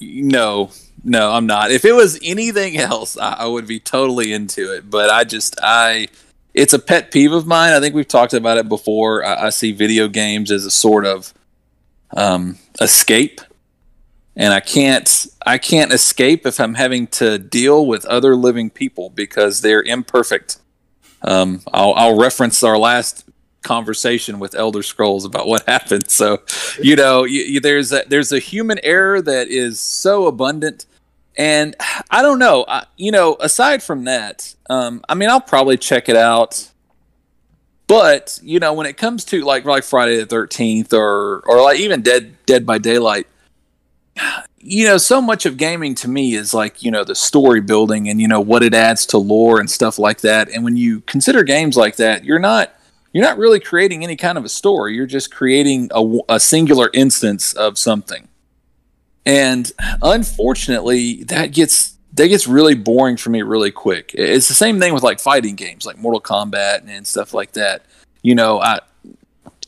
[0.00, 0.70] no,
[1.04, 1.70] no, I'm not.
[1.70, 4.90] If it was anything else, I, I would be totally into it.
[4.90, 6.08] But I just, I,
[6.52, 7.74] it's a pet peeve of mine.
[7.74, 9.24] I think we've talked about it before.
[9.24, 11.32] I, I see video games as a sort of
[12.16, 13.40] um, escape
[14.36, 19.10] and I can't I can't escape if I'm having to deal with other living people
[19.10, 20.58] because they're imperfect.
[21.22, 23.24] Um, I'll, I'll reference our last
[23.62, 26.10] conversation with Elder Scrolls about what happened.
[26.10, 26.42] So,
[26.80, 30.86] you know, you, you, there's a, there's a human error that is so abundant,
[31.36, 31.74] and
[32.10, 32.64] I don't know.
[32.68, 36.68] I, you know, aside from that, um, I mean, I'll probably check it out.
[37.86, 41.78] But you know, when it comes to like like Friday the Thirteenth or or like
[41.78, 43.26] even Dead Dead by Daylight,
[44.58, 48.08] you know, so much of gaming to me is like, you know, the story building
[48.08, 50.48] and, you know, what it adds to lore and stuff like that.
[50.50, 52.74] And when you consider games like that, you're not.
[53.14, 54.94] You're not really creating any kind of a story.
[54.94, 58.26] You're just creating a, a singular instance of something.
[59.26, 59.70] And
[60.00, 64.12] unfortunately, that gets that gets really boring for me really quick.
[64.14, 67.84] It's the same thing with like fighting games, like Mortal Kombat and stuff like that.
[68.22, 68.80] You know, I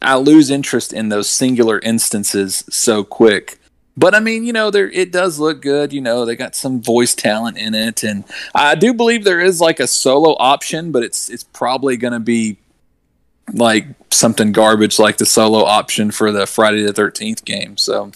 [0.00, 3.58] I lose interest in those singular instances so quick.
[3.96, 5.92] But I mean, you know, there it does look good.
[5.92, 9.60] You know, they got some voice talent in it, and I do believe there is
[9.60, 12.56] like a solo option, but it's it's probably going to be
[13.52, 17.76] like something garbage, like the solo option for the Friday the Thirteenth game.
[17.76, 18.10] So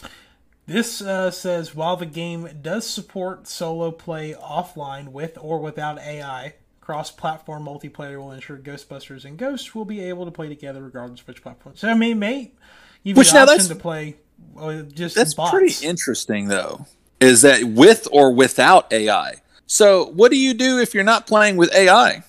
[0.66, 6.54] This uh, says while the game does support solo play offline with or without AI,
[6.80, 11.20] cross platform multiplayer will ensure Ghostbusters and Ghosts will be able to play together regardless
[11.20, 11.76] of which platform.
[11.76, 12.54] So, I mean, mate,
[13.02, 14.16] you've Which, the now, option that's- to play
[14.58, 15.50] uh, just That's bots.
[15.52, 16.86] pretty interesting, though.
[17.20, 19.34] Is that with or without AI?
[19.66, 22.22] So, what do you do if you're not playing with AI?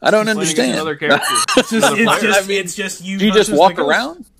[0.00, 0.72] I don't Playing against understand.
[0.74, 1.26] Another character.
[1.56, 3.18] It's just, it's just, I mean, it's just you.
[3.18, 4.24] do you just walk around?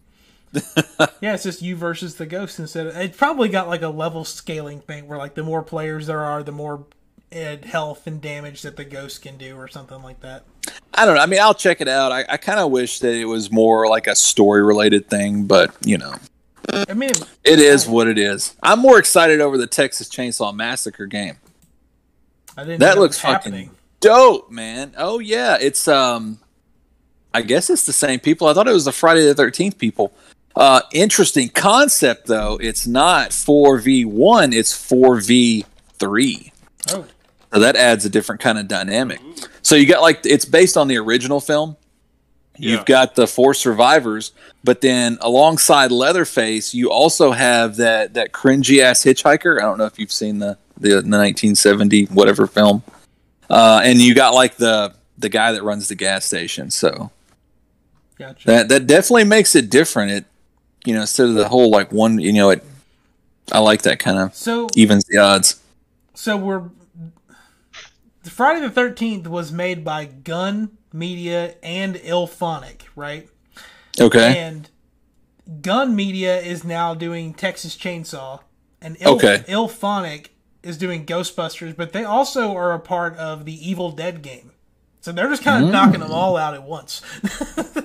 [1.20, 2.96] Yeah, it's just you versus the ghost instead of.
[2.96, 6.42] It probably got like a level scaling thing where like the more players there are,
[6.42, 6.86] the more
[7.34, 10.44] uh, health and damage that the ghost can do, or something like that.
[10.94, 11.22] I don't know.
[11.22, 12.12] I mean, I'll check it out.
[12.12, 15.74] I, I kind of wish that it was more like a story related thing, but
[15.84, 16.14] you know,
[16.88, 17.12] I mean,
[17.44, 18.56] it is what it is.
[18.62, 21.36] I'm more excited over the Texas Chainsaw Massacre game.
[22.56, 22.80] I didn't.
[22.80, 23.70] That looks fucking happening.
[24.00, 24.94] dope, man.
[24.96, 26.40] Oh yeah, it's um,
[27.32, 28.48] I guess it's the same people.
[28.48, 30.12] I thought it was the Friday the Thirteenth people.
[30.56, 32.58] Uh, interesting concept though.
[32.60, 34.52] It's not four v one.
[34.52, 35.64] It's four v
[35.98, 36.52] three.
[36.90, 37.06] Oh,
[37.52, 39.20] So that adds a different kind of dynamic.
[39.62, 41.76] So you got like it's based on the original film.
[42.60, 42.84] You've Yeah.
[42.84, 44.32] got the four survivors,
[44.64, 49.58] but then alongside Leatherface, you also have that that cringy ass hitchhiker.
[49.58, 52.82] I don't know if you've seen the the, the 1970 whatever film.
[53.48, 56.70] Uh, and you got like the the guy that runs the gas station.
[56.70, 57.10] So
[58.18, 58.46] gotcha.
[58.46, 60.10] that that definitely makes it different.
[60.12, 60.24] It
[60.84, 62.62] you know instead of the whole like one you know it.
[63.50, 65.58] I like that kind of so, evens the odds.
[66.14, 66.64] so we're.
[68.30, 73.28] Friday the Thirteenth was made by Gun Media and IllFonic, right?
[74.00, 74.38] Okay.
[74.38, 74.68] And
[75.62, 78.40] Gun Media is now doing Texas Chainsaw,
[78.80, 79.44] and Il- Okay.
[79.48, 80.28] IllFonic
[80.62, 84.52] is doing Ghostbusters, but they also are a part of the Evil Dead game.
[85.00, 85.44] So they're just Mm.
[85.46, 87.00] kind of knocking them all out at once.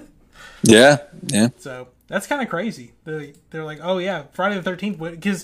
[0.65, 0.99] Yeah.
[1.27, 1.49] Yeah.
[1.58, 2.93] so that's kind of crazy.
[3.03, 5.43] They they're like, oh yeah, Friday the Thirteenth, because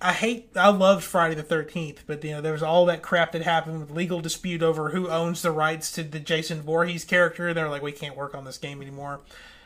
[0.00, 3.32] I hate, I loved Friday the Thirteenth, but you know there was all that crap
[3.32, 7.54] that happened with legal dispute over who owns the rights to the Jason Voorhees character.
[7.54, 9.20] They're like, we can't work on this game anymore,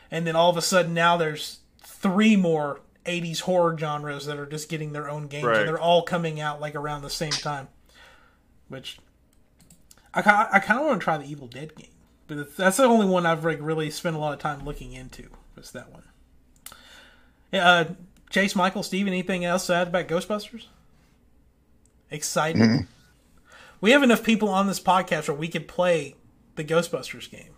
[0.09, 4.45] and then all of a sudden now there's three more 80s horror genres that are
[4.45, 5.57] just getting their own games, Right.
[5.59, 7.67] and they're all coming out like around the same time,
[8.69, 8.97] which
[10.13, 10.19] I
[10.53, 11.91] I kind of want to try the Evil Dead game,
[12.27, 15.27] but that's the only one I've like really spent a lot of time looking into.
[15.55, 16.03] Was that one?
[17.51, 17.85] Yeah, uh,
[18.29, 20.65] Chase, Michael, Steve, anything else to add about Ghostbusters?
[22.11, 22.87] Excited.
[23.81, 26.15] We have enough people on this podcast where we could play
[26.55, 27.53] the Ghostbusters game.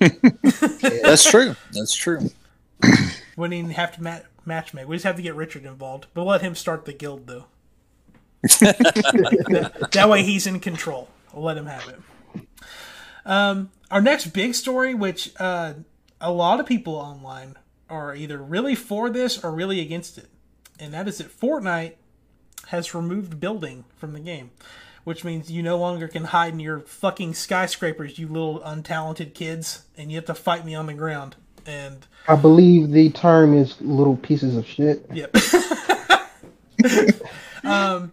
[1.02, 1.54] That's true.
[1.72, 2.30] That's true.
[2.82, 2.90] We
[3.36, 4.88] wouldn't even have to ma- match make.
[4.88, 6.06] We just have to get Richard involved.
[6.14, 7.46] But let him start the guild though.
[8.42, 11.08] that, that way he's in control.
[11.32, 12.46] We'll let him have it.
[13.24, 15.74] Um, our next big story, which uh,
[16.20, 17.56] a lot of people online
[17.88, 20.28] are either really for this or really against it,
[20.78, 21.94] and that is that Fortnite
[22.68, 24.50] has removed building from the game,
[25.04, 29.84] which means you no longer can hide in your fucking skyscrapers, you little untalented kids,
[29.96, 31.36] and you have to fight me on the ground.
[31.66, 35.06] And I believe the term is little pieces of shit.
[35.12, 35.36] Yep.
[37.64, 38.12] um,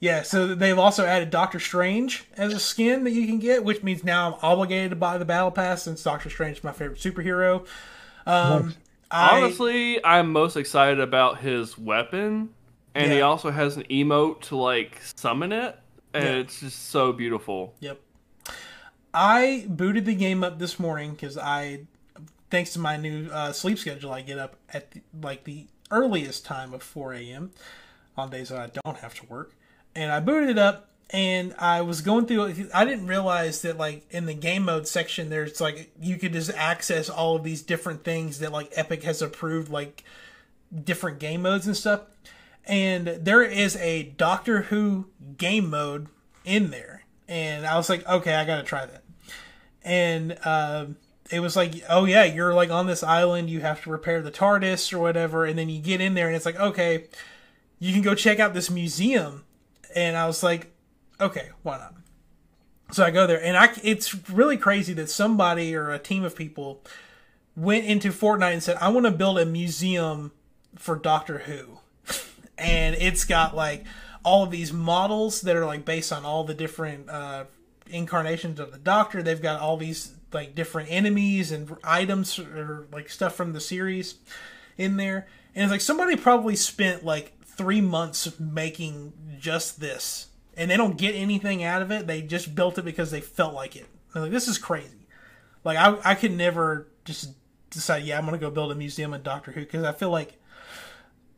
[0.00, 3.84] yeah, so they've also added Doctor Strange as a skin that you can get, which
[3.84, 6.98] means now I'm obligated to buy the Battle Pass since Doctor Strange is my favorite
[6.98, 7.66] superhero.
[8.26, 8.74] Um,
[9.10, 12.50] I, Honestly, I'm most excited about his weapon,
[12.94, 15.78] and he also has an emote to like summon it,
[16.14, 16.30] and Yeah.
[16.36, 17.74] it's just so beautiful.
[17.80, 18.00] Yep.
[19.14, 21.80] I booted the game up this morning because I,
[22.50, 26.46] thanks to my new uh, sleep schedule, I get up at the, like the earliest
[26.46, 27.50] time of 4 a.m.
[28.16, 29.54] on days that I don't have to work.
[29.94, 34.06] And I booted it up and I was going through I didn't realize that like
[34.10, 38.02] in the game mode section there's like you could just access all of these different
[38.02, 40.04] things that like Epic has approved like
[40.84, 42.02] different game modes and stuff.
[42.64, 46.08] And there is a Doctor Who game mode
[46.44, 47.04] in there.
[47.28, 49.02] And I was like, okay, I gotta try that.
[49.84, 50.96] And um,
[51.30, 54.30] it was like, oh yeah, you're like on this island, you have to repair the
[54.30, 57.06] TARDIS or whatever, and then you get in there and it's like, okay,
[57.78, 59.44] you can go check out this museum.
[59.94, 60.71] And I was like,
[61.22, 61.94] okay, why not?
[62.92, 66.36] So I go there, and I it's really crazy that somebody or a team of
[66.36, 66.82] people
[67.56, 70.32] went into Fortnite and said, I want to build a museum
[70.76, 71.78] for Doctor Who.
[72.58, 73.84] and it's got like
[74.24, 77.44] all of these models that are like based on all the different uh,
[77.90, 79.22] incarnations of the Doctor.
[79.22, 84.16] They've got all these like different enemies and items or like stuff from the series
[84.78, 85.26] in there.
[85.54, 90.98] And it's like somebody probably spent like three months making just this, and they don't
[90.98, 92.06] get anything out of it.
[92.06, 93.86] They just built it because they felt like it.
[94.14, 95.06] like this is crazy.
[95.64, 97.34] Like I, I could never just
[97.70, 100.38] decide, yeah, I'm gonna go build a museum in Doctor Who because I feel like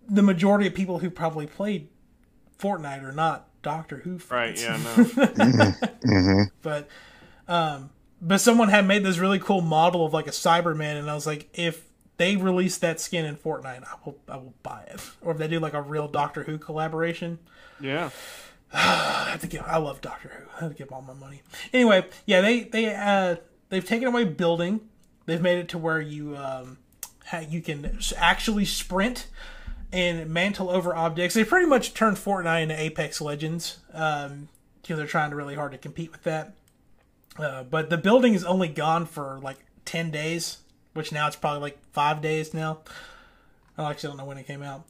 [0.08, 1.88] the majority of people who probably played
[2.58, 4.30] Fortnite are not Doctor Who fans.
[4.30, 4.60] Right?
[4.60, 4.76] Yeah.
[4.76, 5.04] No.
[6.04, 6.42] mm-hmm.
[6.62, 6.88] But,
[7.48, 11.14] um, but someone had made this really cool model of like a Cyberman, and I
[11.14, 11.84] was like, if
[12.16, 15.00] they release that skin in Fortnite, I will I will buy it.
[15.20, 17.38] Or if they do like a real Doctor Who collaboration,
[17.80, 18.10] yeah.
[18.76, 19.62] I have to give.
[19.62, 20.44] I love Doctor Who.
[20.56, 21.42] I have to give all my money.
[21.72, 23.36] Anyway, yeah, they they uh
[23.68, 24.80] they've taken away building.
[25.26, 26.78] They've made it to where you um
[27.48, 29.28] you can actually sprint
[29.92, 31.34] and mantle over objects.
[31.34, 33.78] They pretty much turned Fortnite into Apex Legends.
[33.92, 34.48] Um,
[34.84, 36.52] because they're trying really hard to compete with that.
[37.38, 39.56] Uh, but the building is only gone for like
[39.86, 40.58] ten days,
[40.92, 42.80] which now it's probably like five days now.
[43.78, 44.84] I actually don't know when it came out.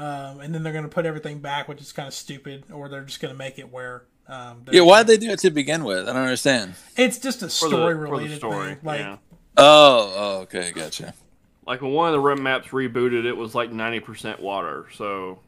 [0.00, 2.88] Um, and then they're going to put everything back, which is kind of stupid, or
[2.88, 4.04] they're just going to make it where.
[4.26, 6.08] Um, Yeah, why'd they do it to begin with?
[6.08, 6.74] I don't understand.
[6.96, 8.78] It's just a story for the related story, thing.
[8.82, 9.16] Like, yeah.
[9.58, 11.12] Oh, oh okay, gotcha.
[11.66, 14.86] Like when one of the rim maps rebooted, it was like ninety percent water.
[14.94, 15.40] So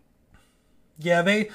[0.99, 1.47] yeah, they.
[1.47, 1.53] and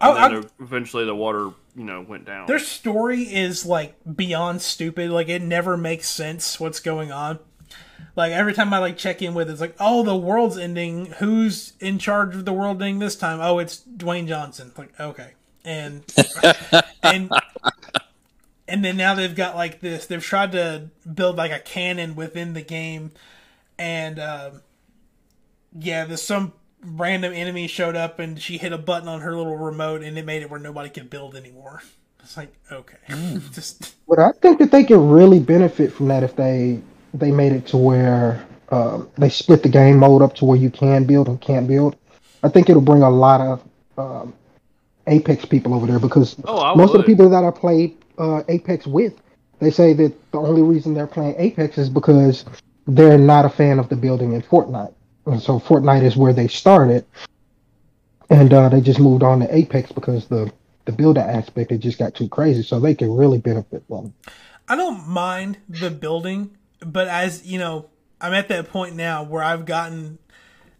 [0.00, 2.46] I, then I, eventually the water, you know, went down.
[2.46, 5.10] their story is like beyond stupid.
[5.10, 7.40] Like it never makes sense what's going on.
[8.14, 11.06] Like every time I like check in with, it, it's like, oh, the world's ending.
[11.18, 13.40] Who's in charge of the world ending this time?
[13.40, 14.72] Oh, it's Dwayne Johnson.
[14.76, 15.32] Like okay,
[15.64, 16.02] and
[17.02, 17.30] and
[18.68, 20.06] and then now they've got like this.
[20.06, 23.12] They've tried to build like a canon within the game,
[23.78, 24.62] and um,
[25.78, 29.56] yeah, there's some random enemy showed up and she hit a button on her little
[29.56, 31.82] remote and it made it where nobody could build anymore.
[32.22, 32.96] It's like okay,
[33.52, 36.80] just But I think that they could really benefit from that if they
[37.18, 40.70] they made it to where um, they split the game mode up to where you
[40.70, 41.96] can build and can't build.
[42.42, 43.62] I think it'll bring a lot of
[43.98, 44.34] um,
[45.06, 48.42] Apex people over there because Oh, I most of the people that I play uh,
[48.48, 49.14] Apex with,
[49.60, 52.44] they say that the only reason they're playing Apex is because
[52.86, 54.92] they're not a fan of the building in Fortnite.
[55.26, 57.04] And so Fortnite is where they started,
[58.30, 60.52] and uh, they just moved on to Apex because the
[60.84, 62.62] the builder aspect it just got too crazy.
[62.62, 64.06] So they can really benefit from.
[64.26, 64.32] it.
[64.68, 69.42] I don't mind the building, but as you know, I'm at that point now where
[69.42, 70.18] I've gotten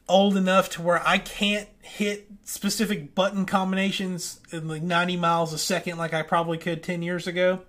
[0.08, 5.58] old enough to where I can't hit specific button combinations in like 90 miles a
[5.58, 7.60] second like I probably could 10 years ago.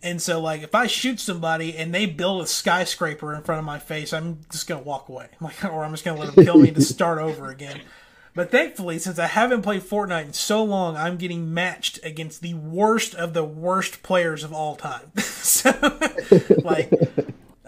[0.00, 3.64] And so, like, if I shoot somebody and they build a skyscraper in front of
[3.64, 6.58] my face, I'm just gonna walk away, like, or I'm just gonna let them kill
[6.58, 7.80] me to start over again.
[8.34, 12.54] But thankfully, since I haven't played Fortnite in so long, I'm getting matched against the
[12.54, 15.10] worst of the worst players of all time.
[15.18, 15.72] so,
[16.62, 16.92] like,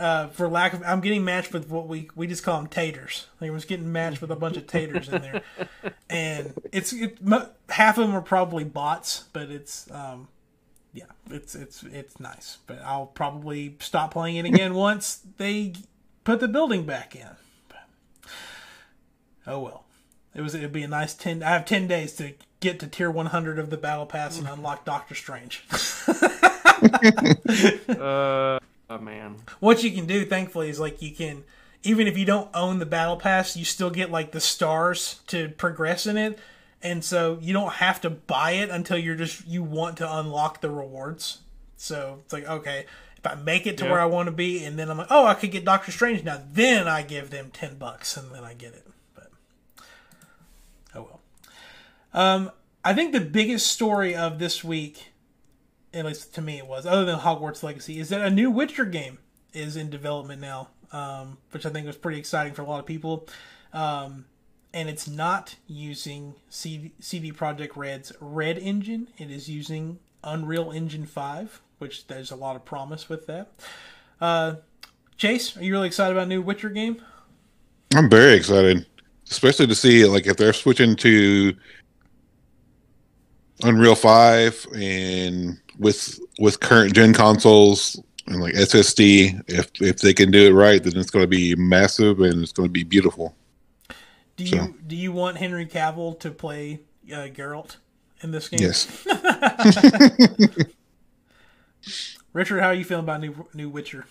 [0.00, 3.26] uh, for lack of, I'm getting matched with what we we just call them taters.
[3.40, 5.42] Like, I was getting matched with a bunch of taters in there,
[6.10, 10.28] and it's it, mo- half of them are probably bots, but it's um,
[10.94, 12.58] yeah, it's it's it's nice.
[12.66, 15.74] But I'll probably stop playing it again once they
[16.24, 17.28] put the building back in.
[17.68, 18.30] But,
[19.46, 19.84] oh well,
[20.34, 21.42] it was it'd be a nice ten.
[21.42, 24.84] I have ten days to get to tier 100 of the battle pass and unlock
[24.84, 25.64] Doctor Strange.
[27.90, 28.58] Uh,
[28.90, 29.36] oh, man.
[29.60, 31.44] what you can do, thankfully, is like you can
[31.82, 35.48] even if you don't own the battle pass, you still get like the stars to
[35.50, 36.38] progress in it.
[36.82, 40.60] And so you don't have to buy it until you're just you want to unlock
[40.60, 41.38] the rewards.
[41.76, 43.92] So it's like okay, if I make it to Yeah.
[43.92, 46.24] where I want to be, and then I'm like, oh, I could get Doctor Strange
[46.24, 46.40] now.
[46.52, 48.86] Then I give them ten bucks, and then I get it.
[49.14, 49.30] But
[50.94, 51.20] oh well.
[52.12, 52.50] Um,
[52.84, 55.09] I think the biggest story of this week,
[55.92, 58.84] at least to me, it was other than Hogwarts Legacy, is that a new Witcher
[58.84, 59.18] game
[59.52, 62.86] is in development now, um, which I think was pretty exciting for a lot of
[62.86, 63.26] people.
[63.72, 64.26] Um,
[64.72, 69.08] and it's not using CD, Projekt Red's Red Engine.
[69.18, 73.50] It is using Unreal Engine 5, which there's a lot of promise with that.
[74.20, 74.56] Uh,
[75.16, 77.02] Chase, are you really excited about a new Witcher game?
[77.94, 78.86] I'm very excited,
[79.28, 81.56] especially to see like if they're switching to
[83.62, 89.42] Unreal Five and with with current gen consoles and like SSD.
[89.48, 92.52] If if they can do it right, then it's going to be massive and it's
[92.52, 93.34] going to be beautiful.
[94.36, 96.80] Do So- you do you want Henry Cavill to play
[97.12, 97.76] uh, Geralt
[98.22, 98.60] in this game?
[98.60, 98.86] Yes.
[102.32, 104.06] Richard, how are you feeling about new new Witcher?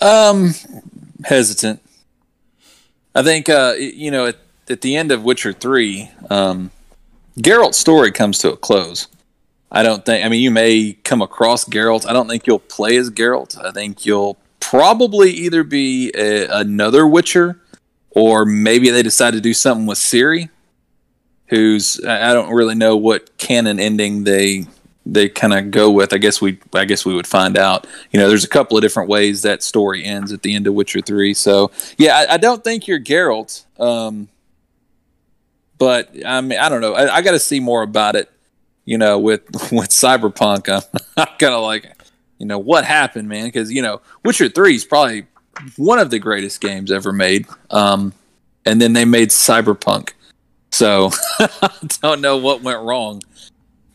[0.00, 0.52] Um,
[1.24, 1.80] hesitant.
[3.14, 4.36] I think uh, you know at,
[4.68, 6.70] at the end of Witcher three, um,
[7.38, 9.06] Geralt's story comes to a close.
[9.74, 10.24] I don't think.
[10.24, 12.06] I mean, you may come across Geralt.
[12.06, 13.58] I don't think you'll play as Geralt.
[13.58, 17.58] I think you'll probably either be a, another Witcher,
[18.10, 20.50] or maybe they decide to do something with Ciri,
[21.46, 24.66] who's I I don't really know what canon ending they
[25.06, 26.12] they kind of go with.
[26.12, 27.86] I guess we I guess we would find out.
[28.10, 30.74] You know, there's a couple of different ways that story ends at the end of
[30.74, 31.32] Witcher three.
[31.32, 33.64] So yeah, I, I don't think you're Geralt.
[33.80, 34.28] Um,
[35.78, 36.92] but I mean, I don't know.
[36.92, 38.30] I, I got to see more about it.
[38.84, 41.92] You know, with with Cyberpunk, I'm, I'm kind of like,
[42.38, 43.46] you know, what happened, man?
[43.46, 45.26] Because you know, Witcher three is probably
[45.76, 47.46] one of the greatest games ever made.
[47.70, 48.12] Um,
[48.64, 50.12] and then they made Cyberpunk.
[50.70, 51.70] So I
[52.02, 53.22] don't know what went wrong.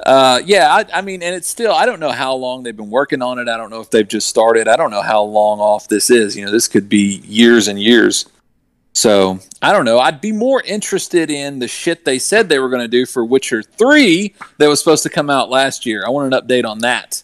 [0.06, 2.92] Uh, yeah, I, I mean, and it's still, I don't know how long they've been
[2.92, 3.48] working on it.
[3.48, 4.68] I don't know if they've just started.
[4.68, 6.36] I don't know how long off this is.
[6.38, 8.26] You know, this could be years and years.
[8.98, 10.00] So I don't know.
[10.00, 13.24] I'd be more interested in the shit they said they were going to do for
[13.24, 16.04] Witcher 3 that was supposed to come out last year.
[16.04, 17.22] I want an update on that.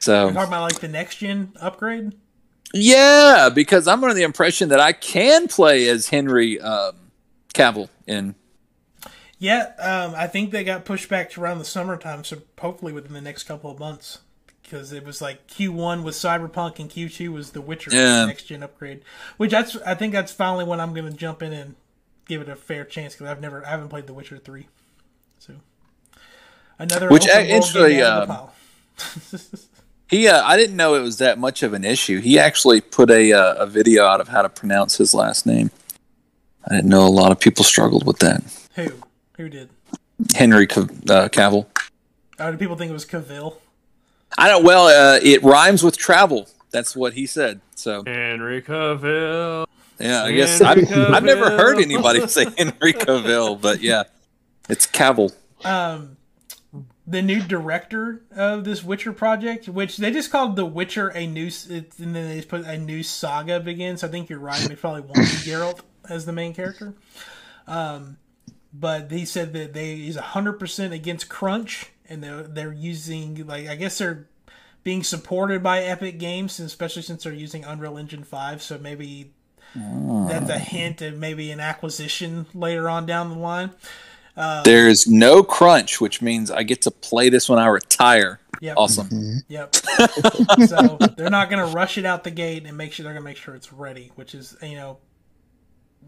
[0.00, 2.14] So You're talking about like the next gen upgrade.
[2.74, 6.96] yeah, because I'm under the impression that I can play as Henry um,
[7.54, 8.34] Cavill in.
[9.38, 13.12] Yeah, um, I think they got pushed back to around the summertime, so hopefully within
[13.12, 14.18] the next couple of months.
[14.68, 18.26] Because it was like Q1 was Cyberpunk and Q2 was The Witcher Yeah.
[18.26, 19.00] next gen upgrade.
[19.38, 21.74] Which that's I think that's finally when I'm going to jump in and
[22.26, 24.66] give it a fair chance because I've never I haven't played The Witcher three.
[25.38, 25.54] So
[26.78, 29.58] another Which, uh, actually, out of the um.
[30.10, 32.20] He, uh, I didn't know it was that much of an issue.
[32.20, 35.70] He actually put a uh, a video out of how to pronounce his last name.
[36.66, 38.42] I didn't know a lot of people struggled with that.
[38.74, 38.88] Who
[39.36, 39.68] who did?
[40.34, 41.66] Henry Cav- uh, Cavill.
[42.38, 43.56] Oh, did people think it was Cavill?
[44.36, 44.64] I don't.
[44.64, 46.48] Well, uh, it rhymes with travel.
[46.70, 47.60] That's what he said.
[47.74, 49.66] So Henry Cavill.
[49.98, 54.04] yeah, I guess Henry I've, I've never heard anybody say Henry Cavill, but yeah,
[54.68, 55.32] it's Cavill.
[55.64, 56.16] um,
[57.06, 61.50] the new director of this Witcher project, which they just called The Witcher a new,
[61.70, 64.04] and then they just put a new saga begins.
[64.04, 64.60] I think you're right.
[64.60, 66.92] They probably won't be Geralt as the main character.
[67.66, 68.18] Um,
[68.74, 73.68] but he said that they he's hundred percent against crunch, and they're they're using like
[73.68, 74.26] I guess they're
[74.84, 78.62] being supported by Epic Games, especially since they're using Unreal Engine five.
[78.62, 79.32] So maybe
[79.74, 83.70] that's a hint of maybe an acquisition later on down the line.
[84.36, 88.38] Uh, There's no crunch, which means I get to play this when I retire.
[88.60, 88.76] Yep.
[88.76, 89.08] Awesome.
[89.08, 89.38] Mm-hmm.
[89.48, 89.76] Yep.
[90.68, 93.22] so they're not going to rush it out the gate and make sure they're going
[93.22, 94.98] to make sure it's ready, which is you know,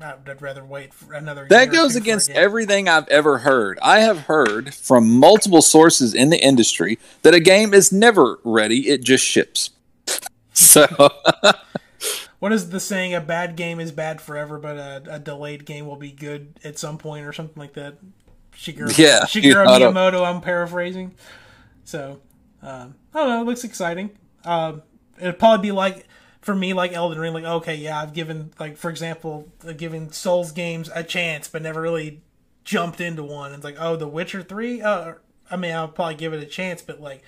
[0.03, 1.47] I'd rather wait for another.
[1.49, 3.79] That goes two for a against everything I've ever heard.
[3.83, 8.89] I have heard from multiple sources in the industry that a game is never ready;
[8.89, 9.71] it just ships.
[10.53, 10.87] So
[12.39, 13.15] What is the saying?
[13.15, 16.79] A bad game is bad forever, but a, a delayed game will be good at
[16.79, 17.97] some point, or something like that.
[18.57, 20.25] Shigeru, Yeah, Shigeru you know, I don't- Miyamoto.
[20.27, 21.15] I'm paraphrasing.
[21.85, 22.21] So
[22.63, 23.41] um, I don't know.
[23.43, 24.11] It looks exciting.
[24.45, 24.83] Um,
[25.19, 26.07] it'd probably be like
[26.41, 27.35] for me, like Elden Ring.
[27.35, 31.63] Like okay, yeah, I've given like for example, I've given Souls games a chance, but
[31.63, 32.21] never really
[32.65, 33.53] jumped into one.
[33.53, 34.81] It's like oh, The Witcher Three.
[34.81, 35.15] Uh,
[35.51, 37.23] I mean, I'll probably give it a chance, but like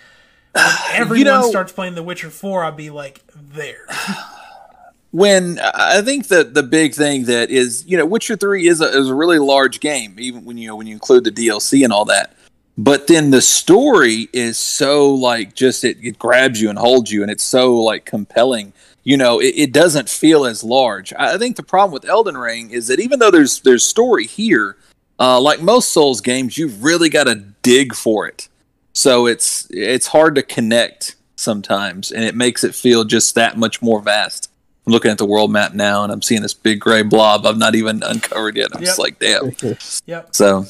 [0.52, 3.86] when everyone know- starts playing The Witcher Four, I'll be like there.
[5.12, 8.86] when I think that the big thing that is, you know, Witcher Three is a
[8.86, 11.92] is a really large game, even when you know when you include the DLC and
[11.92, 12.34] all that.
[12.78, 17.22] But then the story is so like just it, it grabs you and holds you,
[17.22, 18.72] and it's so like compelling.
[19.04, 21.12] You know, it, it doesn't feel as large.
[21.18, 24.76] I think the problem with Elden Ring is that even though there's there's story here,
[25.18, 28.48] uh, like most Souls games, you've really got to dig for it.
[28.92, 33.82] So it's it's hard to connect sometimes, and it makes it feel just that much
[33.82, 34.50] more vast.
[34.86, 37.58] I'm looking at the world map now, and I'm seeing this big gray blob I've
[37.58, 38.74] not even uncovered yet.
[38.74, 39.52] I'm just like, damn.
[40.06, 40.34] Yep.
[40.34, 40.66] So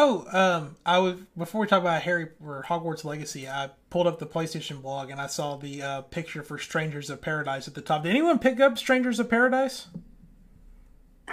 [0.00, 3.48] Oh, um, I was before we talk about Harry or Hogwarts Legacy.
[3.48, 7.20] I pulled up the PlayStation blog and I saw the uh, picture for Strangers of
[7.20, 8.04] Paradise at the top.
[8.04, 9.88] Did anyone pick up Strangers of Paradise?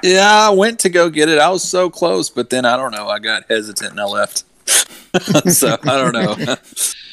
[0.02, 1.38] yeah, I went to go get it.
[1.38, 3.08] I was so close, but then I don't know.
[3.08, 4.46] I got hesitant and I left.
[5.52, 6.56] so I don't know.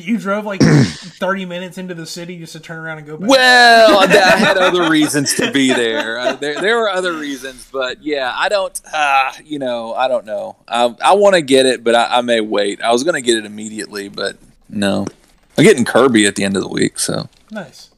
[0.00, 3.28] You drove like thirty minutes into the city just to turn around and go back.
[3.28, 6.18] Well, I had other reasons to be there.
[6.18, 8.80] Uh, there, there were other reasons, but yeah, I don't.
[8.92, 10.56] Uh, you know, I don't know.
[10.68, 12.82] I, I want to get it, but I, I may wait.
[12.82, 14.36] I was going to get it immediately, but
[14.68, 15.06] no.
[15.58, 17.90] I'm getting Kirby at the end of the week, so nice.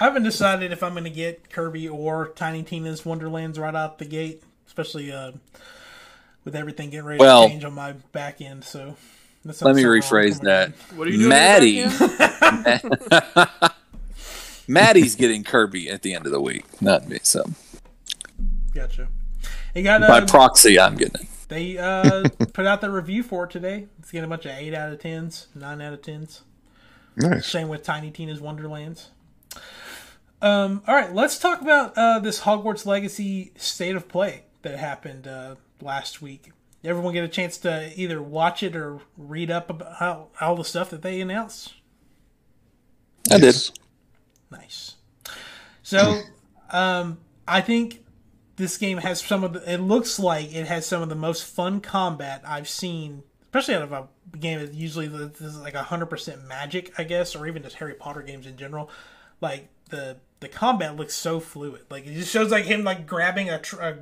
[0.00, 3.98] I haven't decided if I'm going to get Kirby or Tiny Tina's Wonderlands right out
[3.98, 5.32] the gate, especially uh,
[6.44, 8.62] with everything getting ready Well- to change on my back end.
[8.64, 8.96] So
[9.48, 10.72] Let me something rephrase that.
[10.96, 11.28] What are you doing?
[11.28, 11.84] Maddie.
[14.68, 17.18] Maddie's getting Kirby at the end of the week, not me.
[17.22, 17.44] So
[18.74, 19.08] Gotcha.
[19.74, 21.28] It got by uh, proxy, I'm getting it.
[21.48, 23.86] they uh, put out the review for it today.
[23.98, 26.42] It's getting a bunch of eight out of tens, nine out of tens.
[27.16, 27.46] Nice.
[27.46, 29.10] Same with Tiny Tina's Wonderlands.
[30.40, 35.26] Um, all right, let's talk about uh, this Hogwarts Legacy state of play that happened
[35.26, 36.52] uh, last week.
[36.84, 40.64] Everyone get a chance to either watch it or read up about how, all the
[40.64, 41.74] stuff that they announced.
[43.30, 43.56] I did.
[44.50, 44.94] Nice.
[45.82, 46.20] So,
[46.70, 48.04] um, I think
[48.56, 49.72] this game has some of the.
[49.72, 53.82] It looks like it has some of the most fun combat I've seen, especially out
[53.82, 54.08] of a
[54.38, 57.94] game that usually this is like hundred percent magic, I guess, or even just Harry
[57.94, 58.90] Potter games in general.
[59.40, 61.82] Like the the combat looks so fluid.
[61.90, 63.98] Like it just shows like him like grabbing a, tr- a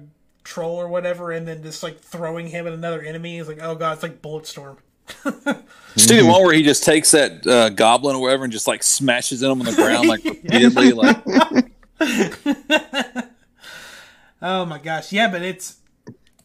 [0.47, 3.39] troll or whatever, and then just like throwing him at another enemy.
[3.39, 4.77] It's like oh god, it's like Bulletstorm.
[5.97, 8.83] See the one where he just takes that uh, goblin or whatever and just like
[8.83, 11.23] smashes it on the ground like repeatedly, like
[14.43, 15.77] Oh my gosh, yeah, but it's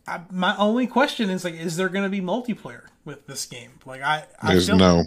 [0.08, 3.72] I, my only question is like, is there going to be multiplayer with this game?
[3.86, 5.04] Like, I, I There's feel no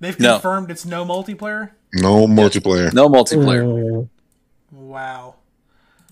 [0.00, 0.34] they've No.
[0.34, 1.70] confirmed it's no multiplayer.
[1.94, 2.92] no multiplayer.
[2.94, 3.64] no multiplayer.
[3.64, 4.08] Mm,
[4.70, 5.34] Wow,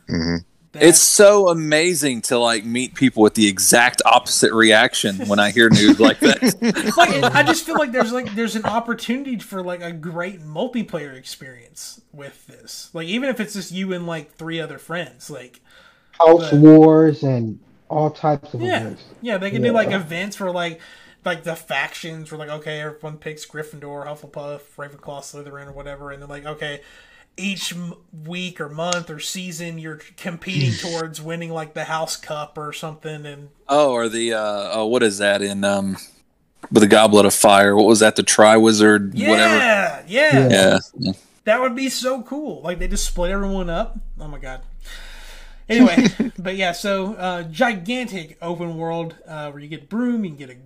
[0.09, 0.45] Mhm.
[0.77, 5.51] That- It's so amazing to like meet people with the exact opposite reaction when I
[5.51, 6.95] hear news like that.
[6.97, 11.15] like I just feel like there's like there's an opportunity for like a great multiplayer
[11.15, 12.91] experience with this.
[12.93, 15.61] Like even if it's just you and like three other friends, like
[16.13, 17.59] House But- wars and
[17.89, 19.05] all types of Yeah, events.
[19.23, 20.81] yeah, they can do like events for like
[21.25, 26.23] like the factions where like okay, everyone picks Gryffindor, Hufflepuff, Ravenclaw, Slytherin, or whatever, and
[26.23, 26.81] then like okay,
[27.37, 27.75] each
[28.25, 33.27] week or month or season you're competing towards winning like the House Cup or something,
[33.27, 35.97] and oh, or the uh, oh, what is that in um
[36.71, 37.77] with the Goblet of Fire?
[37.77, 38.17] What was that?
[38.17, 39.55] The Triwizard, yeah, whatever.
[39.57, 40.79] yeah, Yeah.
[40.99, 41.13] Yeah,
[41.45, 42.63] that would be so cool.
[42.63, 43.99] Like they just split everyone up.
[44.19, 44.63] Oh my god.
[45.69, 46.07] Anyway,
[46.39, 50.51] but yeah, so uh, gigantic open world uh, where you get broom, you can get
[50.51, 50.57] a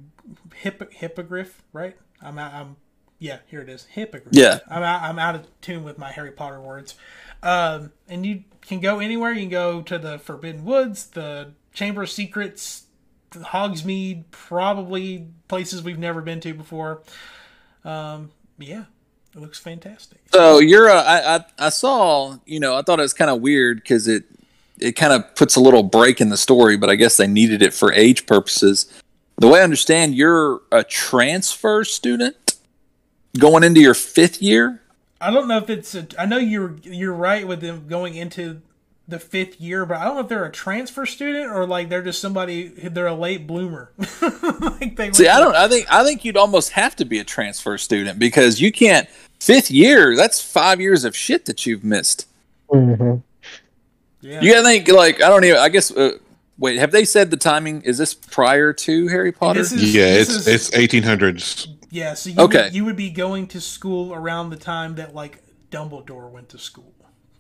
[0.56, 1.96] hippo- hippogriff, right?
[2.22, 2.76] I'm I'm
[3.20, 4.34] yeah, here it is, hippogriff.
[4.34, 4.58] Yeah.
[4.68, 6.96] I'm out, I'm out of tune with my Harry Potter words.
[7.42, 9.32] Um, and you can go anywhere.
[9.32, 12.84] You can go to the Forbidden Woods, the Chamber of Secrets,
[13.30, 17.02] Hogsmeade, probably places we've never been to before.
[17.84, 18.84] Um, yeah,
[19.34, 20.20] it looks fantastic.
[20.32, 23.42] So you're, uh, I, I, I saw, you know, I thought it was kind of
[23.42, 24.24] weird because it,
[24.78, 27.60] it kind of puts a little break in the story, but I guess they needed
[27.60, 28.90] it for age purposes.
[29.36, 32.49] The way I understand, you're a transfer student
[33.38, 34.80] going into your fifth year.
[35.20, 35.94] I don't know if it's.
[35.94, 38.62] A, I know you're you're right with them going into
[39.06, 42.02] the fifth year, but I don't know if they're a transfer student or like they're
[42.02, 42.68] just somebody.
[42.68, 43.90] They're a late bloomer.
[44.22, 45.54] like they See, I don't.
[45.54, 49.08] I think I think you'd almost have to be a transfer student because you can't
[49.40, 50.16] fifth year.
[50.16, 52.26] That's five years of shit that you've missed.
[52.70, 53.16] hmm
[54.22, 54.40] Yeah.
[54.40, 55.58] You gotta think like I don't even.
[55.58, 55.90] I guess.
[55.90, 56.12] Uh,
[56.58, 57.82] wait, have they said the timing?
[57.82, 59.60] Is this prior to Harry Potter?
[59.60, 61.68] Is- Yeah, it's is- it's 1800s.
[61.91, 62.14] Yeah.
[62.14, 62.64] So you Okay.
[62.64, 66.59] would, you would be going to school around the time that like Dumbledore went to
[66.59, 66.93] school.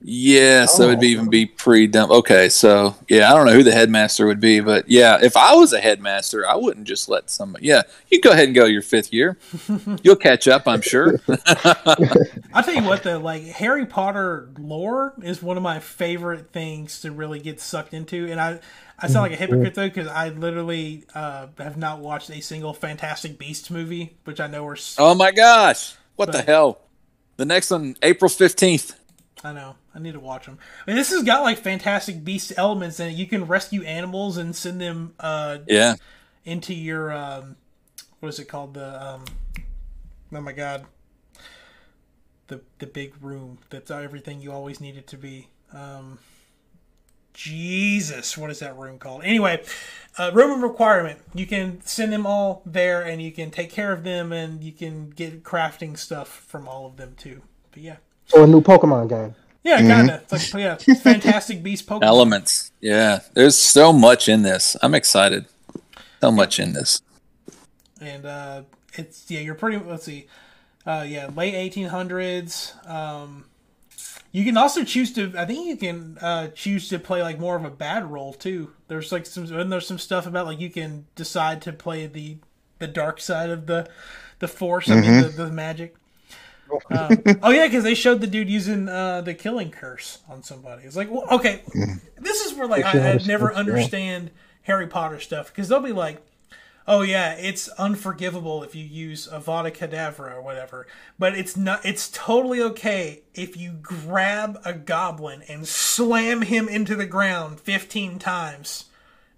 [0.02, 1.10] Yeah, so it'd be Oh.
[1.10, 2.10] even be pre dump.
[2.10, 5.54] Okay, so yeah, I don't know who the headmaster would be, but yeah, if I
[5.54, 7.66] was a headmaster, I wouldn't just let somebody.
[7.66, 9.36] Yeah, you go ahead and go your fifth year.
[10.02, 11.20] You'll catch up, I'm sure.
[12.54, 17.02] I'll tell you what though, like Harry Potter lore is one of my favorite things
[17.02, 18.60] to really get sucked into, and I
[19.02, 22.74] I sound like a hypocrite though because I literally uh, have not watched a single
[22.74, 26.80] Fantastic Beasts movie, which I know are oh my gosh, what the hell?
[27.36, 28.98] The next one, April fifteenth.
[29.42, 29.76] I know.
[29.94, 30.58] I need to watch them.
[30.86, 33.12] I mean, this has got like Fantastic Beast elements in it.
[33.12, 35.94] You can rescue animals and send them uh, Yeah,
[36.44, 37.56] into your um,
[38.20, 38.74] what is it called?
[38.74, 39.24] The um,
[40.32, 40.84] oh my god,
[42.48, 45.48] the the big room that's everything you always need it to be.
[45.72, 46.18] Um,
[47.32, 49.22] Jesus, what is that room called?
[49.24, 49.62] Anyway,
[50.18, 51.20] uh, room of requirement.
[51.34, 54.72] You can send them all there, and you can take care of them, and you
[54.72, 57.42] can get crafting stuff from all of them too.
[57.72, 57.96] But yeah.
[58.26, 59.34] So a new Pokemon game.
[59.62, 60.22] Yeah, kind of.
[60.32, 62.02] It's like, yeah, Fantastic Beast Pokemon.
[62.04, 62.72] elements.
[62.80, 64.76] Yeah, there's so much in this.
[64.82, 65.46] I'm excited.
[66.20, 67.02] So much in this.
[68.00, 68.62] and uh,
[68.94, 69.78] it's yeah, you're pretty.
[69.78, 70.26] Let's see,
[70.86, 72.88] uh, yeah, late 1800s.
[72.88, 73.44] Um,
[74.32, 75.32] you can also choose to.
[75.36, 78.72] I think you can uh, choose to play like more of a bad role too.
[78.88, 82.36] There's like some and there's some stuff about like you can decide to play the
[82.78, 83.88] the dark side of the
[84.38, 84.88] the force.
[84.88, 85.96] I mean the, the magic.
[86.88, 90.84] Uh, oh yeah, because they showed the dude using uh, the killing curse on somebody.
[90.84, 91.62] It's like, well, okay,
[92.16, 94.30] this is where like I, I never understand
[94.62, 96.22] Harry Potter stuff because they'll be like,
[96.90, 100.86] oh yeah, it's unforgivable if you use Avada Kedavra or whatever,
[101.18, 101.86] but it's not.
[101.86, 108.18] It's totally okay if you grab a goblin and slam him into the ground fifteen
[108.18, 108.86] times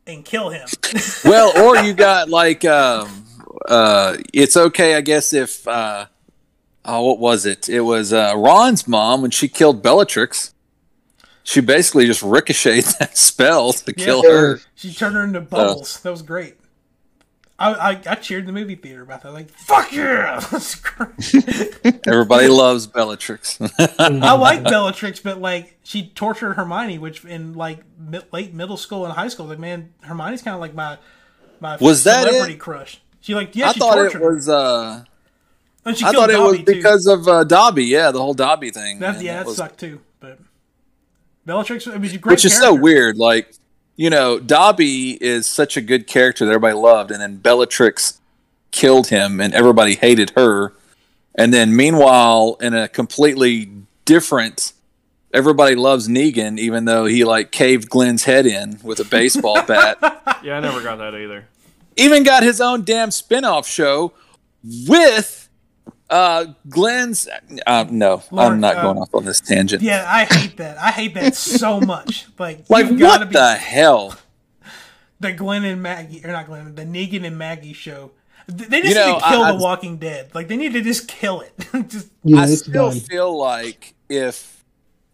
[0.06, 0.66] and kill him.
[1.24, 3.26] well, or you got like, um,
[3.68, 5.68] uh, it's okay, I guess, if.
[5.68, 6.06] Uh,
[6.84, 7.68] oh, what was it?
[7.68, 10.54] It was uh, Ron's mom when she killed Bellatrix.
[11.44, 14.04] She basically just ricocheted that spell to Yeah.
[14.04, 14.60] kill her.
[14.74, 16.00] She turned her into bubbles.
[16.00, 16.56] That was great.
[17.58, 19.32] I, I, I cheered the movie theater about that.
[19.32, 20.40] Like, fuck yeah!
[22.06, 23.58] Everybody loves Bellatrix.
[23.98, 27.78] I like Bellatrix, but like she tortured Hermione, which in like
[28.32, 30.98] late middle school and high school, like man, Hermione's kind of like my
[31.60, 32.58] my Was that celebrity it?
[32.60, 33.00] crush.
[33.20, 34.48] She like yeah, I she thought it tortured was.
[34.48, 35.04] Uh,
[35.94, 36.64] she I thought it was too.
[36.64, 37.84] because of uh, Dobby.
[37.84, 38.98] Yeah, the whole Dobby thing.
[39.00, 40.00] that, yeah, that was- sucked too.
[40.20, 40.38] But
[41.46, 43.18] Bellatrix, I mean, she's a great which is so weird.
[43.18, 43.52] Like,
[43.96, 48.20] you know, Dobby is such a good character that everybody loved, and then Bellatrix
[48.70, 50.72] killed him, and everybody hated her.
[51.34, 53.70] And then, meanwhile, in a completely
[54.04, 54.72] different,
[55.32, 59.98] everybody loves Negan, even though he like caved Glenn's head in with a baseball bat.
[60.42, 61.46] Yeah, I never got that either.
[61.96, 64.12] Even got his own damn spin-off show
[64.88, 65.41] with
[66.12, 67.26] uh Glenn's.
[67.66, 69.82] Uh, no, Lord, I'm not uh, going off on this tangent.
[69.82, 70.78] Yeah, I hate that.
[70.78, 72.26] I hate that so much.
[72.38, 74.16] Like, like, you've gotta what be the hell?
[75.20, 78.10] the Glenn and Maggie, or not Glenn, the Negan and Maggie show.
[78.48, 80.30] They just You know, need to kill I- The Walking Dead.
[80.34, 81.52] Like they need to just kill it.
[81.88, 83.00] just Yeah, I still done.
[83.00, 84.64] feel like if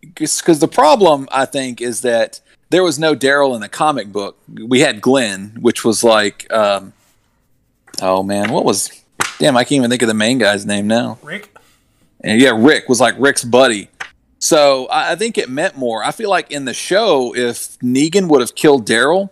[0.00, 2.40] because the problem I think is that
[2.70, 4.38] there was no Daryl in the comic book.
[4.48, 6.92] We had Glenn, which was like, um,
[8.00, 8.97] oh man, what was?
[9.38, 11.18] Damn, I can't even think of the main guy's name now.
[11.22, 11.56] Rick.
[12.22, 13.88] And yeah, Rick was like Rick's buddy.
[14.38, 16.02] So I, I think it meant more.
[16.02, 19.30] I feel like in the show, if Negan would have killed Daryl,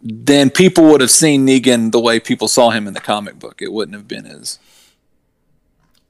[0.00, 3.60] then people would have seen Negan the way people saw him in the comic book.
[3.60, 4.58] It wouldn't have been as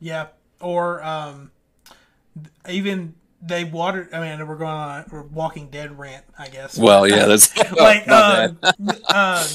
[0.01, 0.29] Yeah,
[0.61, 1.51] or um,
[2.69, 4.13] even they watered.
[4.13, 6.79] I mean, we're going on a Walking Dead rant, I guess.
[6.79, 7.09] well.
[7.09, 8.59] Yeah, that's like um,
[9.09, 9.47] um,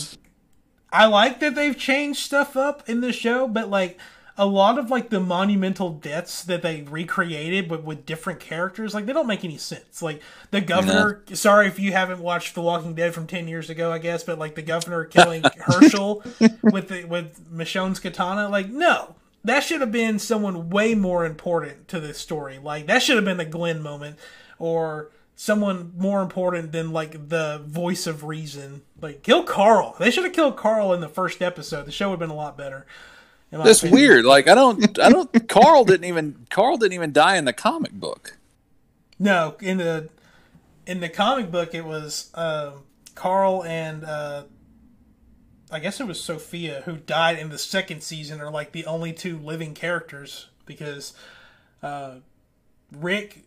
[0.93, 3.99] I like that they've changed stuff up in the show, but like
[4.37, 9.05] a lot of like the monumental deaths that they recreated but with different characters like
[9.05, 10.01] they don't make any sense.
[10.01, 10.21] Like
[10.51, 13.99] the governor sorry if you haven't watched the walking dead from 10 years ago i
[13.99, 16.23] guess but like the governor killing hershel
[16.63, 19.15] with the with michonne's katana like no.
[19.45, 22.59] That should have been someone way more important to this story.
[22.59, 24.17] Like that should have been the glenn moment
[24.57, 30.23] or someone more important than like the voice of reason like kill carl they should
[30.23, 32.85] have killed carl in the first episode the show would have been a lot better
[33.51, 33.99] That's opinion.
[33.99, 34.25] weird.
[34.25, 35.47] Like I don't, I don't.
[35.47, 36.47] Carl didn't even.
[36.49, 38.37] Carl didn't even die in the comic book.
[39.19, 40.09] No, in the
[40.87, 44.43] in the comic book, it was um, Carl and uh,
[45.71, 49.13] I guess it was Sophia who died in the second season, are like the only
[49.13, 51.13] two living characters because
[51.83, 52.15] uh,
[52.91, 53.43] Rick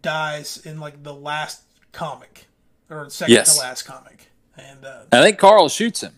[0.00, 1.62] dies in like the last
[1.92, 2.46] comic
[2.88, 3.54] or second Yes.
[3.54, 6.12] to last comic, and uh, I think Carl shoots him.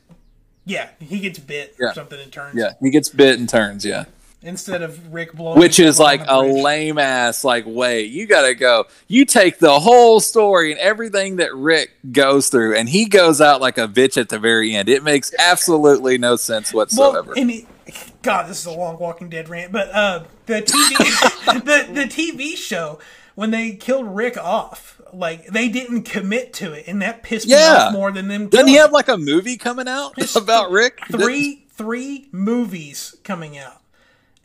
[0.64, 1.88] yeah, he gets bit Yeah.
[1.88, 2.56] or something and turns.
[2.56, 3.84] Yeah, he gets bit and turns.
[3.84, 4.04] Yeah,
[4.42, 7.44] Instead of Rick blowing, which is like a lame ass.
[7.44, 8.84] Like, wait, you gotta go.
[9.08, 13.60] You take the whole story and everything that Rick goes through, and he goes out
[13.62, 14.88] like a bitch at the very end.
[14.88, 17.30] It makes absolutely no sense whatsoever.
[17.32, 17.66] Well, and he,
[18.22, 22.56] God, this is a long Walking Dead rant, but uh, the TV, the the TV
[22.56, 22.98] show
[23.34, 27.54] when they killed Rick off, like they didn't commit to it, and that pissed me
[27.54, 28.48] off more than them.
[28.48, 31.00] Doesn't he have like a movie coming out about Rick?
[31.10, 33.80] three three movies coming out?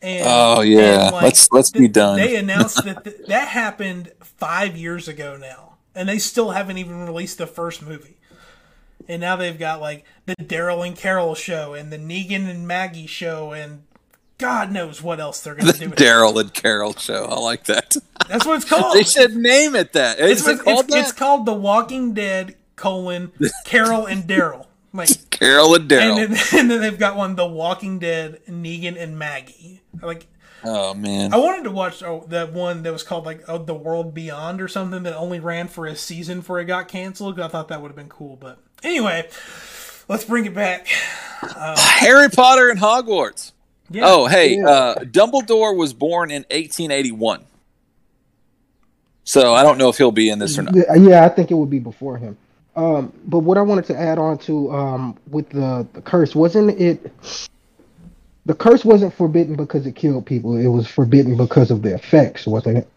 [0.02, 1.10] And, Oh, yeah.
[1.14, 2.18] Let's- let's be done.
[2.18, 7.06] They announced that th- that happened five years ago now, and they still haven't even
[7.06, 8.16] released the first movie.
[9.08, 13.08] And now they've got like the Daryl and Carol show and the Negan and Maggie
[13.08, 13.84] show and
[14.40, 15.90] God knows what else they're going to do.
[15.92, 17.26] Daryl and Carol show.
[17.26, 17.96] I like that.
[18.28, 18.96] That's what it's called.
[18.96, 20.20] they should name it that.
[20.20, 21.00] it's, it it's, called it's, that?
[21.02, 23.32] it's called The Walking Dead colon
[23.66, 24.66] Carol and Daryl.
[24.92, 26.24] Like Carol and Daryl.
[26.24, 29.82] and then, and then they've got one The Walking Dead Negan and Maggie.
[30.02, 30.26] Like
[30.64, 31.32] oh man.
[31.32, 34.62] I wanted to watch oh, that one that was called like oh, The World Beyond
[34.62, 37.40] or something that only ran for a season before it got canceled.
[37.40, 39.30] I thought that would have been cool, but anyway,
[40.08, 40.88] let's bring it back.
[40.88, 43.52] Harry Potter and Hogwarts.
[43.92, 44.04] Yeah.
[44.06, 47.46] Oh, hey, uh, Dumbledore was born in 1881.
[49.24, 50.76] So I don't know if he'll be in this or not.
[50.76, 52.38] Yeah, yeah, I think it would be before him.
[52.76, 56.80] Um, but what I wanted to add on to um, with the, the curse wasn't
[56.80, 57.12] it
[58.46, 60.56] the curse wasn't forbidden because it killed people.
[60.56, 62.90] It was forbidden because of the effects, wasn't it?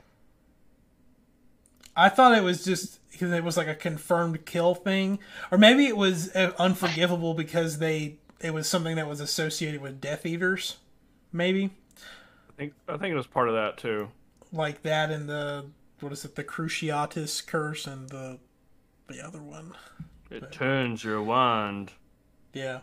[1.94, 5.18] I thought it was just because it was like a confirmed kill thing,
[5.50, 10.00] or maybe it was uh, unforgivable because they it was something that was associated with
[10.00, 10.76] Death Eaters,
[11.32, 11.70] maybe
[12.50, 14.08] I think I think it was part of that too.
[14.52, 15.66] like that and the
[16.00, 18.38] what is it the Cruciatus curse and the
[19.08, 19.74] the other one.
[20.30, 21.92] It turns your wand.
[22.52, 22.80] Yeah.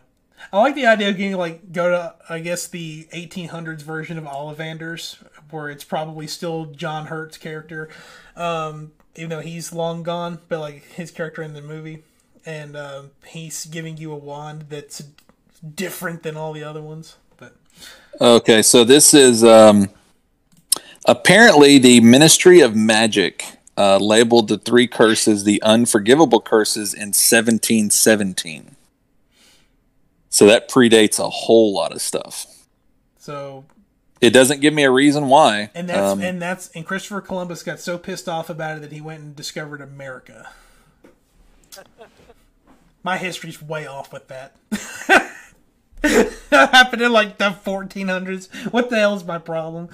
[0.52, 4.24] I like the idea of getting like go to I guess the 1800s version of
[4.24, 5.16] Ollivanders
[5.50, 7.88] where it's probably still John Hurt's character,
[8.36, 12.04] um, even though he's long gone, but like his character in the movie,
[12.46, 15.02] and um, he's giving you a wand that's
[15.74, 17.16] different than all the other ones.
[18.18, 19.88] But Okay, so this is um,
[21.06, 23.44] apparently the Ministry of Magic
[23.76, 28.76] uh, labeled the three curses the unforgivable curses in 1717.
[30.28, 32.46] So that predates a whole lot of stuff.
[33.18, 33.64] so
[34.20, 35.70] It doesn't give me a reason why.
[35.74, 38.92] and that's Um, and that's and Christopher Columbus got so pissed off about it that
[38.92, 40.50] he went and discovered America.
[43.02, 44.56] My history's way off with that.
[46.02, 48.72] that happened in like the 1400s.
[48.72, 49.88] What the hell is my problem?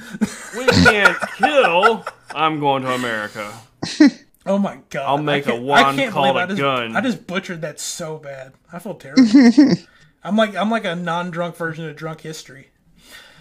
[0.57, 2.05] We can't kill.
[2.35, 3.53] I'm going to America.
[4.49, 5.07] Oh my god!
[5.07, 6.95] I'll make a can't- wand I can't called believe just, gun.
[6.97, 8.53] I just butchered that so bad.
[8.73, 9.25] I feel terrible.
[10.23, 12.69] I'm like I'm like a non-drunk version of drunk history.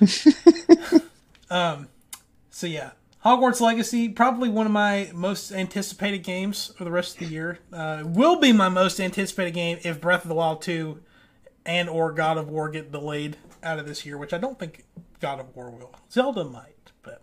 [1.51, 1.89] um,
[2.49, 2.91] so yeah,
[3.23, 7.59] Hogwarts Legacy probably one of my most anticipated games for the rest of the year.
[7.71, 10.99] Uh, will be my most anticipated game if Breath of the Wild 2
[11.65, 14.85] and or God of War get delayed out of this year, which I don't think
[15.19, 15.93] God of War will.
[16.11, 17.21] Zelda might, but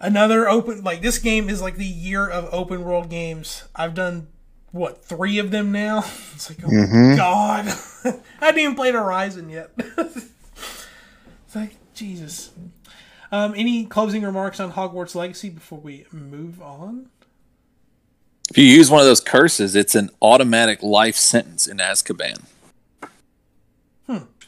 [0.00, 3.64] another open like this game is like the year of open world games.
[3.74, 4.28] I've done
[4.72, 6.04] what three of them now.
[6.34, 7.66] It's like oh my god,
[8.40, 9.70] I haven't even played Horizon yet.
[9.76, 10.32] it's
[11.54, 12.50] like Jesus.
[13.32, 17.10] Um, any closing remarks on Hogwarts Legacy before we move on?
[18.50, 22.42] if you use one of those curses, it's an automatic life sentence in Azkaban.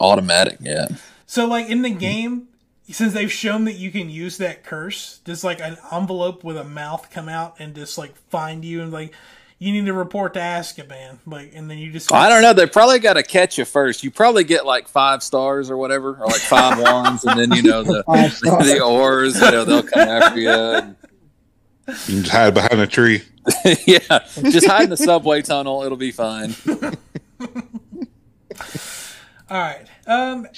[0.03, 0.89] Automatic, yeah.
[1.27, 2.49] So, like in the game,
[2.91, 6.65] since they've shown that you can use that curse, does like an envelope with a
[6.65, 9.15] mouth come out and just like find you and like
[9.63, 12.53] you need to report to Azkaban, like, and then you just I don't know.
[12.53, 14.03] They probably got to catch you first.
[14.03, 17.63] You probably get like five stars or whatever, or like five wands, and then you
[17.63, 19.41] know the the oars.
[19.41, 20.51] You know they'll come after you.
[20.51, 20.97] And,
[21.87, 23.23] You can just hide behind a tree.
[23.87, 25.85] yeah, just hide in the subway tunnel.
[25.85, 26.57] It'll be fine.
[29.53, 29.87] All right.
[30.07, 30.49] Um,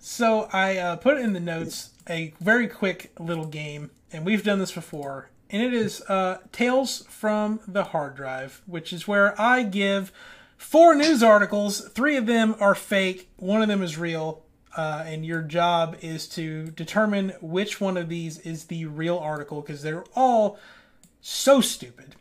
[0.00, 4.58] so I uh, put in the notes a very quick little game, and we've done
[4.58, 9.62] this before, and it is uh, Tales from the Hard Drive, which is where I
[9.62, 10.10] give
[10.56, 11.88] four news articles.
[11.90, 13.30] Three of them are fake.
[13.36, 14.42] One of them is real.
[14.76, 19.60] Uh, and your job is to determine which one of these is the real article
[19.60, 20.58] because they're all
[21.20, 22.16] so stupid.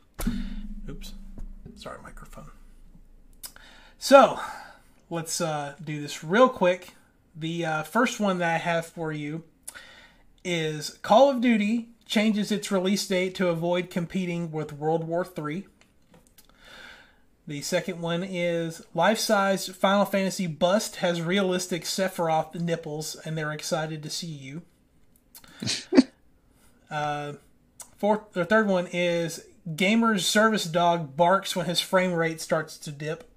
[0.88, 1.13] Oops.
[1.78, 2.51] Sorry, microphone.
[3.97, 4.39] So,
[5.12, 6.95] let's uh, do this real quick.
[7.36, 9.43] The uh, first one that I have for you
[10.43, 15.68] is Call of Duty changes its release date to avoid competing with World War III.
[17.47, 23.51] The second one is life size Final Fantasy bust has realistic Sephiroth nipples and they're
[23.51, 24.62] excited to see you.
[26.89, 27.34] uh,
[27.97, 29.45] fourth, the third one is
[29.76, 33.31] Gamer's service dog barks when his frame rate starts to dip.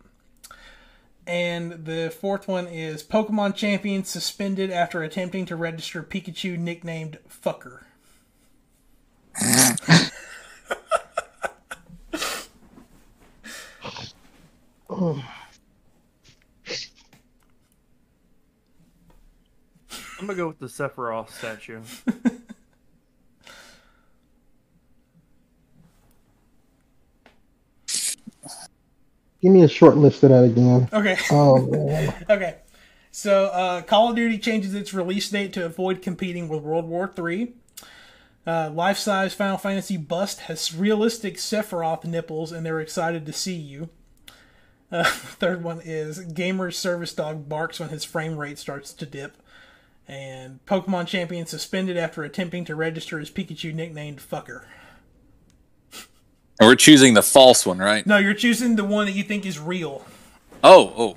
[1.27, 7.85] And the fourth one is Pokemon Champion suspended after attempting to register Pikachu nicknamed Fucker.
[14.91, 15.22] I'm
[20.20, 21.81] gonna go with the Sephiroth statue.
[29.45, 30.89] Give me a short list of that again.
[30.91, 31.19] Okay.
[31.31, 32.15] Oh.
[32.31, 32.57] Okay.
[33.11, 37.13] So, uh, Call of Duty changes its release date to avoid competing with World War
[37.17, 37.53] III.
[38.47, 43.55] Uh, Life size Final Fantasy Bust has realistic Sephiroth nipples, and they're excited to see
[43.55, 43.91] you.
[44.91, 49.37] Uh, third one is Gamer's Service Dog barks when his frame rate starts to dip.
[50.09, 54.65] And Pokemon Champion suspended after attempting to register his Pikachu nicknamed Fucker.
[56.61, 58.07] And we're choosing the false one, right?
[58.07, 60.05] No, you're choosing the one that you think is real.
[60.63, 61.17] Oh, oh.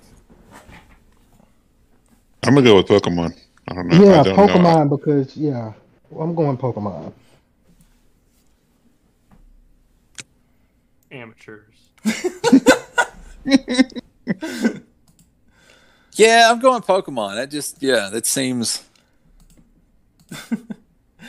[2.43, 3.37] I'm gonna go with Pokemon.
[3.67, 4.03] I don't know.
[4.03, 4.47] Yeah, I don't Know.
[4.47, 5.73] Pokemon because yeah,
[6.19, 7.13] I'm going Pokemon.
[11.11, 11.75] Amateurs.
[16.17, 17.35] Yeah, I'm going Pokemon.
[17.35, 18.83] That just yeah, that seems.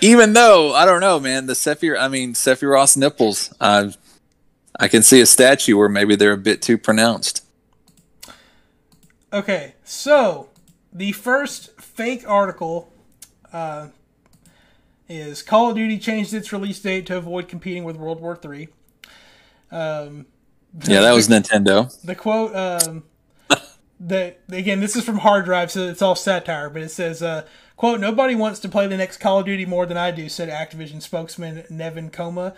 [0.01, 3.93] Even though I don't know, man, the Sephiroth, I mean Sephiroth's nipples, I
[4.79, 7.45] I can see a statue where maybe they're a bit too pronounced.
[9.33, 10.49] Okay, so
[10.93, 12.93] the first fake article
[13.53, 13.89] uh,
[15.09, 18.69] is Call of Duty changed its release date to avoid competing with World War III.
[19.71, 20.27] Um,
[20.87, 22.01] Yeah, that was Nintendo.
[22.03, 23.03] the quote um
[24.01, 27.45] the again this is from hard drive so it's all satire but it says uh
[27.77, 30.49] quote nobody wants to play the next call of duty more than i do said
[30.49, 32.55] activision spokesman nevin coma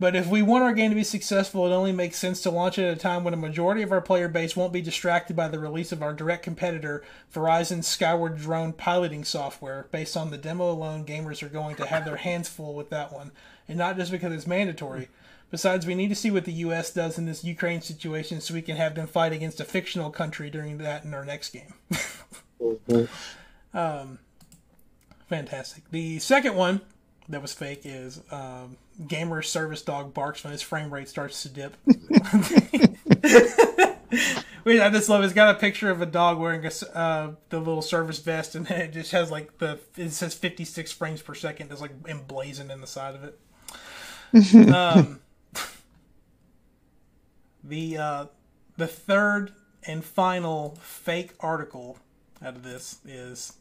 [0.00, 2.78] but if we want our game to be successful it only makes sense to launch
[2.78, 5.46] it at a time when a majority of our player base won't be distracted by
[5.46, 10.72] the release of our direct competitor verizon's skyward drone piloting software based on the demo
[10.72, 13.30] alone gamers are going to have their hands full with that one
[13.68, 15.08] and not just because it's mandatory
[15.50, 16.92] Besides, we need to see what the U.S.
[16.92, 20.48] does in this Ukraine situation so we can have them fight against a fictional country
[20.48, 21.74] during that in our next game.
[23.74, 24.20] um,
[25.28, 25.90] fantastic.
[25.90, 26.82] The second one
[27.28, 28.76] that was fake is um,
[29.06, 31.76] gamer service dog barks when his frame rate starts to dip.
[34.64, 35.22] Wait, I just love.
[35.22, 35.26] It.
[35.26, 38.66] It's got a picture of a dog wearing a, uh, the little service vest, and
[38.70, 41.70] it just has like the it says 56 frames per second.
[41.72, 44.74] It's like emblazoned in the side of it.
[44.74, 45.20] um,
[47.64, 48.26] the uh,
[48.76, 49.52] the third
[49.86, 51.98] and final fake article
[52.42, 53.54] out of this is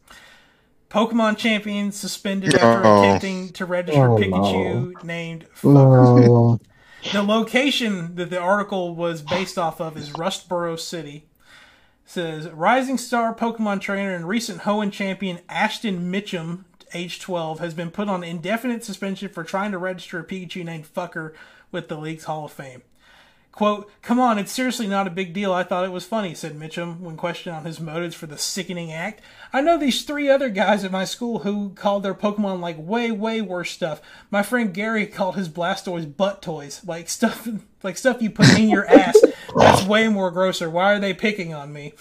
[0.90, 3.02] Pokemon champion suspended after Oh.
[3.04, 6.60] attempting to register Oh, Pikachu named No.
[7.14, 11.26] the location that the article was based off of is Rustboro City.
[12.06, 16.64] It says rising star Pokemon trainer and recent Hoenn champion Ashton Mitchum,
[16.94, 20.92] age 12, has been put on indefinite suspension for trying to register a Pikachu named
[20.92, 21.34] Fucker
[21.72, 22.82] with the league's Hall of Fame.
[23.60, 25.52] Quote, come on, it's seriously not a big deal.
[25.52, 28.94] I thought it was funny, said Mitchum when questioned on his motives for the sickening
[28.94, 29.22] act.
[29.52, 33.12] I know these three other guys at my school who called their Pokemon like way,
[33.12, 34.02] way worse stuff.
[34.32, 37.50] My friend Gary called his Blastoise butt toys, like stuff
[37.84, 39.22] like stuff you put in your ass.
[39.54, 40.70] That's way more grosser.
[40.70, 41.92] Why are they picking on me?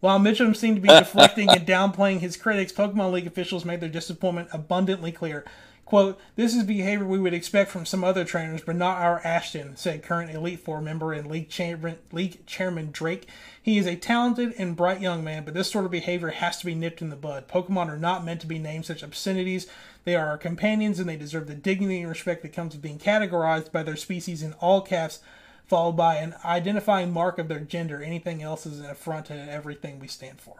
[0.00, 3.88] While Mitchum seemed to be deflecting and downplaying his critics, Pokemon League officials made their
[3.88, 5.46] disappointment abundantly clear.
[5.90, 9.74] Quote, this is behavior we would expect from some other trainers, but not our Ashton,
[9.74, 13.26] said current Elite Four member and league chairman, league chairman Drake.
[13.60, 16.66] He is a talented and bright young man, but this sort of behavior has to
[16.66, 17.48] be nipped in the bud.
[17.48, 19.66] Pokemon are not meant to be named such obscenities.
[20.04, 23.00] They are our companions, and they deserve the dignity and respect that comes with being
[23.00, 25.18] categorized by their species in all caps,
[25.66, 28.00] followed by an identifying mark of their gender.
[28.00, 30.54] Anything else is an affront to everything we stand for.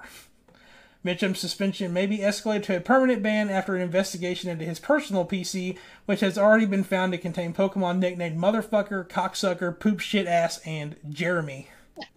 [1.05, 5.25] Mitchum's suspension may be escalated to a permanent ban after an investigation into his personal
[5.25, 5.77] PC,
[6.07, 10.97] which has already been found to contain Pokemon nicknamed Motherfucker, Cocksucker, Poop Shit Ass, and
[11.09, 11.69] Jeremy.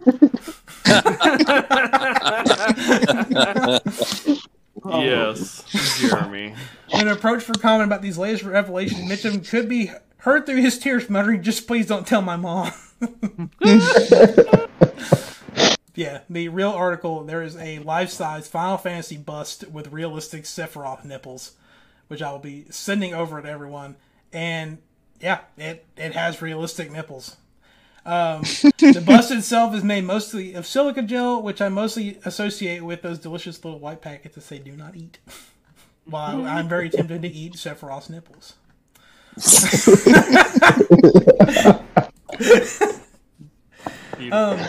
[4.86, 5.64] Yes,
[5.98, 6.54] Jeremy.
[6.90, 11.08] When approached for comment about these latest revelations, Mitchum could be heard through his tears,
[11.08, 12.70] muttering, "Just please don't tell my mom."
[15.94, 17.24] yeah, the real article.
[17.24, 21.52] There is a life-size Final Fantasy bust with realistic Sephiroth nipples,
[22.08, 23.96] which I will be sending over to everyone.
[24.32, 24.78] And
[25.20, 27.36] yeah, it it has realistic nipples.
[28.04, 33.02] Um, the bust itself is made mostly of silica gel, which I mostly associate with
[33.02, 35.18] those delicious little white packets that say "Do not eat."
[36.06, 38.56] While I'm very tempted to eat Sephiroth's nipples.
[44.30, 44.60] um,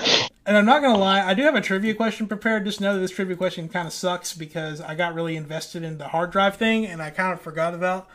[0.46, 2.66] and I'm not gonna lie, I do have a trivia question prepared.
[2.66, 5.98] Just know that this trivia question kind of sucks because I got really invested in
[5.98, 8.08] the hard drive thing and I kind of forgot about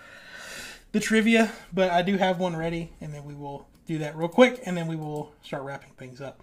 [0.93, 1.53] the trivia.
[1.72, 4.76] But I do have one ready, and then we will do that real quick, and
[4.76, 6.43] then we will start wrapping things up.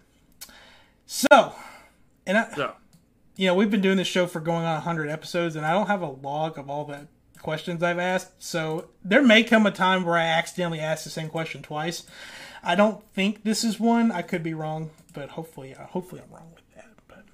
[1.06, 1.54] So,
[2.26, 2.74] and I, So,
[3.38, 5.88] you know, we've been doing this show for going on 100 episodes, and I don't
[5.88, 7.08] have a log of all the
[7.42, 8.44] questions I've asked.
[8.44, 12.04] So there may come a time where I accidentally ask the same question twice.
[12.64, 14.12] I don't think this is one.
[14.12, 16.90] I could be wrong, but hopefully, uh, hopefully I'm wrong with that.
[17.08, 17.26] But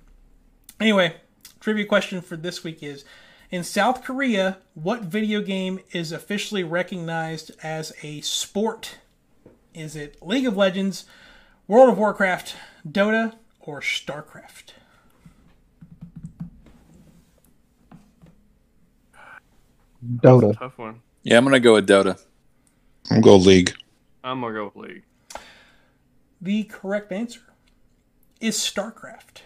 [0.79, 1.17] anyway,
[1.59, 3.03] trivia question for this week is:
[3.51, 8.99] In South Korea, what video game is officially recognized as a sport?
[9.73, 11.03] Is it League of Legends,
[11.67, 12.55] World of Warcraft,
[12.87, 14.71] Dota, or StarCraft?
[20.17, 20.57] Dota.
[20.57, 21.01] tough one.
[21.23, 22.17] Yeah, I'm gonna go with Dota.
[23.11, 23.73] I'm gonna go league.
[24.23, 25.03] I'm gonna go with League.
[26.39, 27.41] The correct answer
[28.43, 29.41] is StarCraft.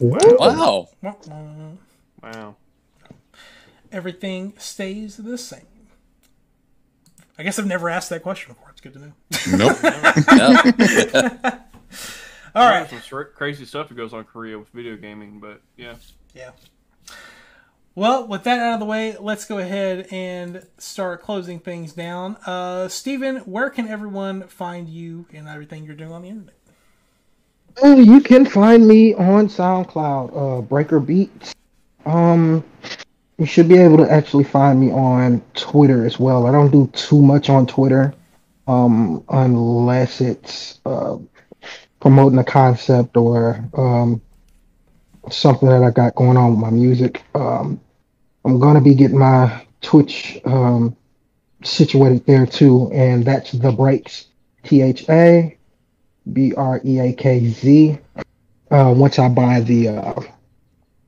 [0.00, 0.88] Wow.
[1.02, 1.78] Wow.
[2.22, 2.56] wow.
[3.92, 5.66] Everything stays the same.
[7.38, 8.70] I guess I've never asked that question before.
[8.70, 9.12] It's good to know.
[9.56, 9.76] Nope.
[11.12, 11.58] Yeah.
[12.54, 12.88] All right.
[12.88, 15.94] Some crazy stuff that goes on Korea with video gaming, but yeah.
[16.34, 16.52] Yeah.
[17.94, 22.36] Well, with that out of the way, let's go ahead and start closing things down.
[22.46, 26.54] Uh, Steven, where can everyone find you and everything you're doing on the internet?
[27.80, 31.54] Uh, you can find me on SoundCloud, uh, Breaker Beats.
[32.04, 32.64] Um,
[33.38, 36.46] you should be able to actually find me on Twitter as well.
[36.46, 38.14] I don't do too much on Twitter,
[38.66, 41.16] um, unless it's uh,
[42.00, 44.20] promoting a concept or um,
[45.30, 47.22] something that I got going on with my music.
[47.34, 47.80] Um,
[48.44, 50.96] I'm gonna be getting my Twitch um,
[51.62, 54.26] situated there too, and that's the breaks.
[54.64, 55.56] T H A
[56.30, 57.98] B R E A K Z.
[58.70, 60.20] Uh, once I buy the uh,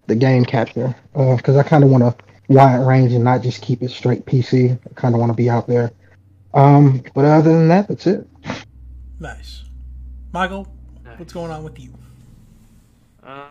[0.06, 3.42] the game capture, uh because uh, I kind of want to wide range and not
[3.42, 4.78] just keep it straight PC.
[4.78, 5.92] I kind of want to be out there.
[6.52, 8.28] Um, but other than that, that's it.
[9.18, 9.64] Nice,
[10.32, 10.68] Michael.
[11.04, 11.18] Nice.
[11.18, 11.92] What's going on with you?
[13.22, 13.48] Um,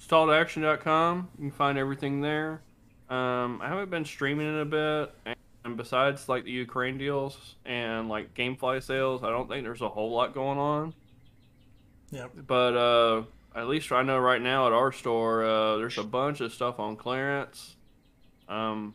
[0.00, 1.28] StalledAction.com.
[1.38, 2.60] You can find everything there.
[3.08, 8.08] Um, I haven't been streaming in a bit, and besides like the Ukraine deals and
[8.08, 10.94] like GameFly sales, I don't think there's a whole lot going on.
[12.10, 12.26] Yeah.
[12.46, 13.22] But uh,
[13.54, 16.78] at least I know right now at our store, uh, there's a bunch of stuff
[16.78, 17.76] on clearance.
[18.48, 18.94] Um,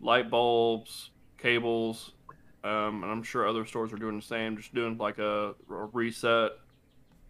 [0.00, 2.12] light bulbs, cables,
[2.64, 5.84] um, and I'm sure other stores are doing the same, just doing like a, a
[5.92, 6.52] reset.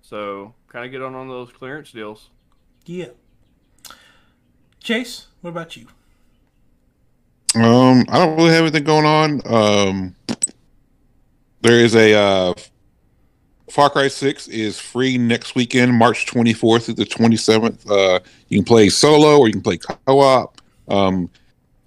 [0.03, 2.31] So kind of get on on those clearance deals.
[2.85, 3.09] Yeah.
[4.81, 5.89] Chase, what about you?
[7.57, 9.41] Um, I don't really have anything going on.
[9.47, 10.15] Um,
[11.63, 12.55] there is a uh,
[13.71, 17.91] Far Cry Six is free next weekend, March 24th through the 27th.
[17.91, 20.61] Uh, you can play solo or you can play co-op.
[20.89, 21.31] Um,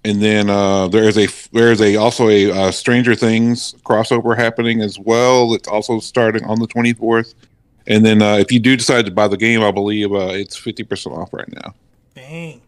[0.04, 4.36] and then uh, there is a there is a also a uh, Stranger Things crossover
[4.36, 5.54] happening as well.
[5.54, 7.34] It's also starting on the 24th.
[7.86, 10.58] And then uh, if you do decide to buy the game, I believe uh, it's
[10.58, 11.74] 50% off right now.
[12.14, 12.62] Dang.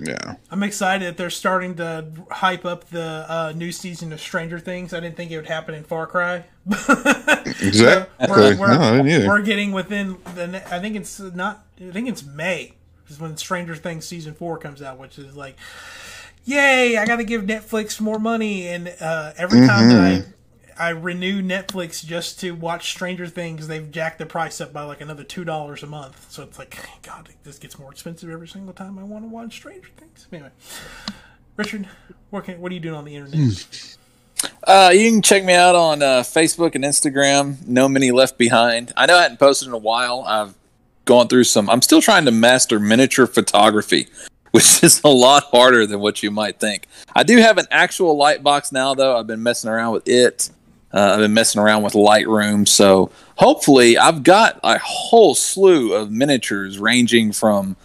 [0.00, 0.36] Yeah.
[0.50, 4.94] I'm excited that they're starting to hype up the uh, new season of Stranger Things.
[4.94, 6.44] I didn't think it would happen in Far Cry.
[6.66, 8.28] exactly.
[8.28, 10.62] we're, we're, no, we're, getting within the.
[10.72, 11.64] I think it's not.
[11.80, 12.74] I think it's May
[13.08, 15.56] is when Stranger Things season four comes out, which is like,
[16.44, 16.96] yay!
[16.96, 19.88] I got to give Netflix more money, and uh, every time mm-hmm.
[19.88, 20.30] that I mm-hmm.
[20.80, 23.68] I renew Netflix just to watch Stranger Things.
[23.68, 26.30] They've jacked the price up by like another two dollars a month.
[26.30, 29.54] So it's like, God, this gets more expensive every single time I want to watch
[29.54, 30.26] Stranger Things.
[30.32, 30.50] Anyway,
[31.56, 31.86] Richard,
[32.30, 33.60] what, can, what are you doing on the internet?
[33.60, 34.48] Hmm.
[34.64, 37.66] Uh, you can check me out on uh, Facebook and Instagram.
[37.66, 38.94] No mini left behind.
[38.96, 40.24] I know I hadn't posted in a while.
[40.26, 40.54] I've
[41.04, 41.68] gone through some.
[41.68, 44.08] I'm still trying to master miniature photography,
[44.52, 46.86] which is a lot harder than what you might think.
[47.14, 49.18] I do have an actual light box now, though.
[49.18, 50.48] I've been messing around with it.
[50.92, 56.10] Uh, I've been messing around with Lightroom, so hopefully I've got a whole slew of
[56.10, 57.76] miniatures ranging from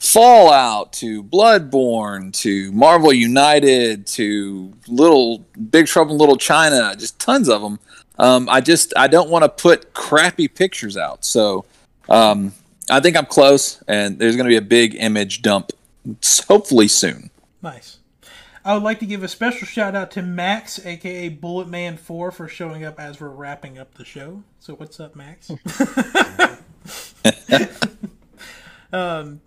[0.00, 7.48] Fallout to Bloodborne to Marvel United to Little Big Trouble in Little China, just tons
[7.48, 7.78] of them.
[8.18, 11.64] Um, I just I don't want to put crappy pictures out, so
[12.08, 12.52] um,
[12.90, 15.72] I think I'm close, and there's going to be a big image dump
[16.48, 17.30] hopefully soon.
[17.62, 17.97] Nice.
[18.68, 22.30] I would like to give a special shout out to Max, aka Bullet Man Four,
[22.30, 24.42] for showing up as we're wrapping up the show.
[24.58, 25.50] So what's up, Max?
[28.92, 29.40] um,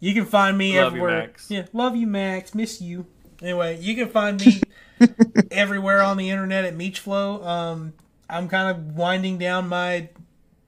[0.00, 1.30] you can find me love everywhere.
[1.48, 2.52] You, yeah, love you, Max.
[2.52, 3.06] Miss you.
[3.40, 4.60] Anyway, you can find me
[5.52, 7.46] everywhere on the internet at Meechflow.
[7.46, 7.92] Um,
[8.28, 10.08] I'm kind of winding down my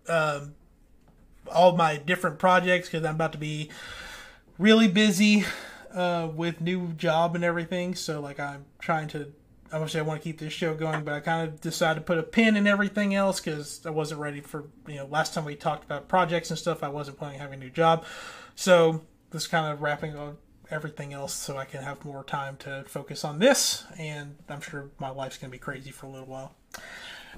[0.08, 0.44] uh,
[1.52, 3.70] all my different projects because I'm about to be
[4.56, 5.44] really busy
[5.94, 7.94] uh, with new job and everything.
[7.94, 9.32] So like I'm trying to.
[9.72, 12.18] Obviously, I want to keep this show going, but I kind of decided to put
[12.18, 15.06] a pin in everything else because I wasn't ready for you know.
[15.06, 17.70] Last time we talked about projects and stuff, I wasn't planning on having a new
[17.70, 18.04] job,
[18.54, 20.36] so this kind of wrapping up
[20.70, 23.84] everything else so I can have more time to focus on this.
[23.98, 26.54] And I'm sure my life's gonna be crazy for a little while.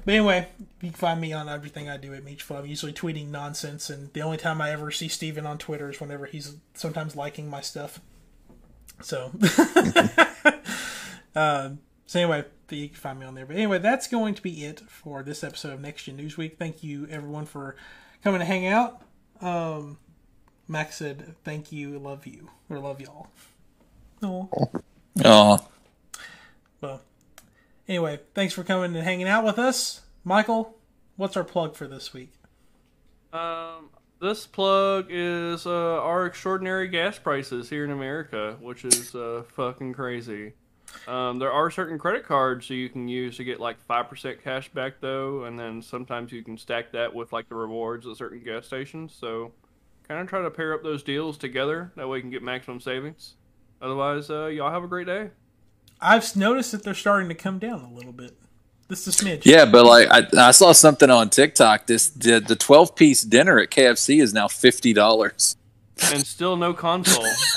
[0.05, 0.49] But anyway,
[0.81, 2.59] you can find me on everything I do at Meechflow.
[2.59, 6.01] I'm usually tweeting nonsense, and the only time I ever see Steven on Twitter is
[6.01, 8.01] whenever he's sometimes liking my stuff.
[9.01, 9.33] So,
[11.35, 13.47] um, so anyway, you can find me on there.
[13.47, 16.59] But anyway, that's going to be it for this episode of Next Gen Newsweek.
[16.59, 17.77] Thank you everyone for
[18.23, 19.03] coming to hang out.
[19.41, 19.99] Um,
[20.69, 23.29] Max said, "Thank you, love you, or love y'all."
[24.23, 24.49] Oh.
[25.25, 25.69] Oh.
[26.81, 27.03] Well,
[27.87, 30.77] anyway, thanks for coming and hanging out with us, Michael.
[31.17, 32.33] What's our plug for this week?
[33.33, 33.91] Um,
[34.25, 39.93] this plug is uh, our extraordinary gas prices here in America, which is uh, fucking
[39.93, 40.55] crazy.
[41.07, 44.43] Um, there are certain credit cards that you can use to get like five percent
[44.43, 48.17] cash back though, and then sometimes you can stack that with like the rewards at
[48.17, 49.15] certain gas stations.
[49.15, 49.53] So
[50.09, 51.93] kind of try to pair up those deals together.
[51.97, 53.35] That way you can get maximum savings.
[53.83, 55.31] Otherwise, uh, y'all have a great day.
[56.01, 58.39] I've noticed that they're starting to come down a little bit.
[58.89, 59.47] This is a smidge.
[59.47, 61.87] Yeah, but like I, I saw something on TikTok.
[61.87, 65.57] This the, the twelve piece dinner at KFC is now fifty dollars.
[66.03, 67.25] And still no console.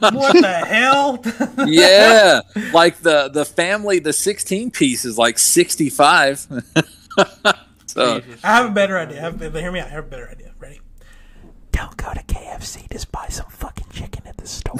[0.00, 1.24] What the hell?
[1.66, 2.42] Yeah,
[2.72, 6.38] like the the family the sixteen piece is like sixty five.
[7.86, 8.44] so Jesus.
[8.44, 9.18] I have a better idea.
[9.18, 9.88] I have, hear me out.
[9.88, 10.52] I have a better idea.
[10.58, 10.80] Ready?
[11.72, 12.90] Don't go to KFC.
[12.90, 14.76] Just buy some fucking chicken at the store.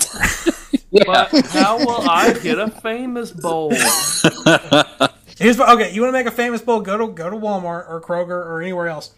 [0.93, 3.72] But how will I get a famous bowl?
[5.41, 5.93] Here's what- okay.
[5.93, 6.80] You want to make a famous bowl?
[6.80, 9.12] Go to go to Walmart or Kroger or anywhere else.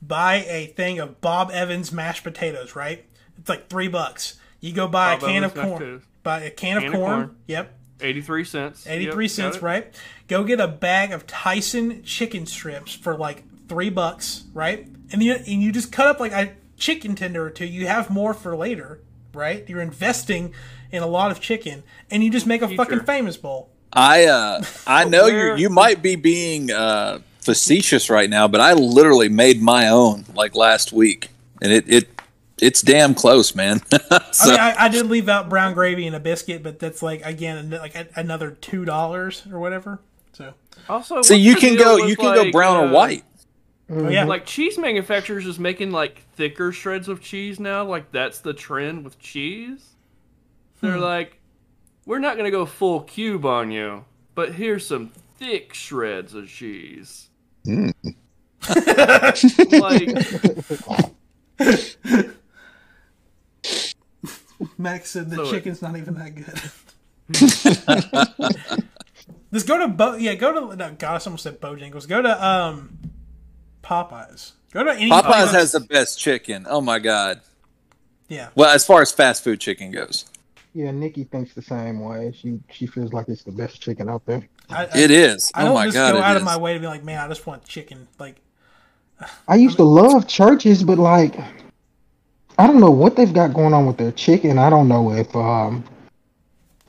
[0.00, 2.74] Buy a thing of Bob Evans mashed potatoes.
[2.76, 3.04] Right?
[3.38, 4.38] It's like three bucks.
[4.60, 5.78] You go buy Bob a can Evans of corn.
[5.78, 6.02] potatoes.
[6.22, 7.12] Buy a can, Can of of corn.
[7.26, 7.36] corn.
[7.48, 7.74] Yep.
[8.00, 8.86] 83 cents.
[8.86, 9.94] 83 Yep, cents, right?
[10.28, 14.86] Go get a bag of Tyson chicken strips for like three bucks, right?
[15.12, 17.66] And you and you just cut up like a chicken tender or two.
[17.66, 19.00] You have more for later,
[19.34, 19.68] right?
[19.68, 20.52] You're investing
[20.90, 23.70] in a lot of chicken, and you just make a fucking famous bowl.
[23.92, 28.72] I uh I know you you might be being uh facetious right now, but I
[28.72, 31.28] literally made my own like last week,
[31.60, 32.08] and it it
[32.60, 33.80] it's damn close, man.
[33.92, 37.20] I mean, I, I did leave out brown gravy and a biscuit, but that's like
[37.24, 40.00] again like another two dollars or whatever.
[40.32, 40.54] So
[40.88, 43.24] Also, so you can go you can go like, brown or uh, white.
[43.90, 47.84] oh, yeah, Like cheese manufacturers is making like thicker shreds of cheese now.
[47.84, 49.90] Like that's the trend with cheese.
[50.80, 51.02] They're Hmm.
[51.02, 51.38] like,
[52.06, 57.28] we're not gonna go full cube on you, but here's some thick shreds of cheese.
[57.64, 57.94] like,
[64.78, 66.60] Max said the So it- chicken's not even that good.
[69.52, 70.16] Just go to Bo.
[70.16, 70.92] Yeah, go to no.
[70.92, 72.08] God, I almost said Bojangles.
[72.08, 72.98] Go to um,
[73.82, 74.52] Popeyes.
[74.72, 76.64] Go to any Popeyes has the best chicken.
[76.68, 77.40] Oh my god.
[78.28, 78.48] yeah.
[78.54, 80.24] Well, as far as fast food chicken goes,
[80.74, 82.32] Yeah, Nikki thinks the same way.
[82.34, 84.48] She she feels like it's the best chicken out there.
[84.70, 85.52] I, I, it is.
[85.54, 87.04] I oh don't my just god, go it out of my way to be like,
[87.04, 88.08] man, I just want chicken.
[88.18, 88.36] Like,
[89.46, 91.38] I used to love Church's, but like,
[92.58, 94.58] I don't know what they've got going on with their chicken.
[94.58, 95.84] I don't know if um,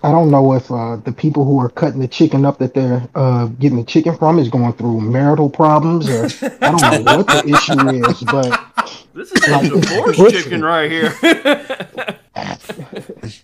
[0.02, 3.08] I don't know if uh, the people who are cutting the chicken up that they're
[3.16, 6.26] uh, getting the chicken from is going through marital problems, or
[6.62, 8.22] I don't know what the issue is.
[8.24, 12.20] But this is a divorce chicken right here.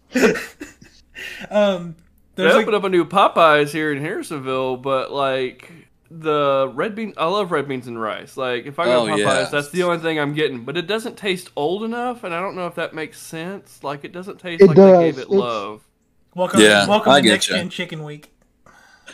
[1.50, 1.96] um,
[2.36, 5.72] they there's like, opened up a new Popeyes here in Harrisonville, but like
[6.12, 8.38] the red bean, I love red beans and rice.
[8.38, 9.50] Like if I go Oh, to Popeyes, yeah.
[9.52, 10.64] that's the only thing I'm getting.
[10.64, 13.84] But it doesn't taste old enough, and I don't know if that makes sense.
[13.84, 15.84] Like it doesn't taste It like they gave it It's- love.
[16.36, 18.32] welcome, Yeah, welcome I to get next gen chicken week.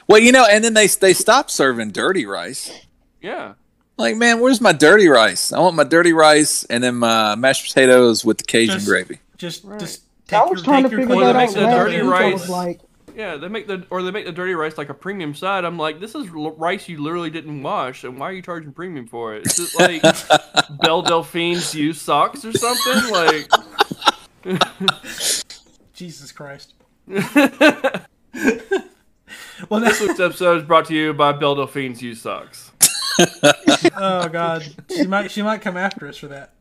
[0.07, 2.71] Well, you know, and then they they stopped serving dirty rice.
[3.21, 3.53] Yeah.
[3.97, 5.53] Like, man, where's my dirty rice?
[5.53, 9.19] I want my dirty rice and then my mashed potatoes with the Cajun Just- gravy.
[9.37, 9.79] Just, Right.
[9.79, 11.69] just I take was your, trying to take your figure Well, that out make the
[11.69, 12.33] dirty rice.
[12.33, 12.81] was like,
[13.15, 15.63] Yeah, they make the or they make the dirty rice like a premium side.
[15.65, 19.07] I'm like, this is rice you literally didn't wash, and why are you charging premium
[19.07, 19.45] for it?
[19.47, 20.01] Is it like
[20.81, 23.11] Belle Delphine's used socks or something?
[23.11, 23.49] Like,
[25.93, 26.73] Jesus Christ.
[27.07, 27.21] well,
[29.79, 32.71] this week's episode is brought to you by Belle Delphine's used socks.
[33.95, 36.51] oh god, she might she might come after us for that.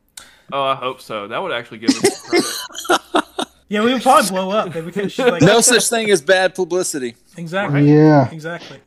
[0.53, 1.29] Oh, I hope so.
[1.29, 3.01] That would actually give us credit.
[3.67, 7.17] Yeah, we would probably blow up because she's like, No such thing as bad publicity.
[7.37, 8.31] exactly, yeah.
[8.31, 8.79] exactly.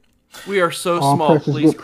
[0.48, 1.40] We are so All small.
[1.40, 1.76] Please good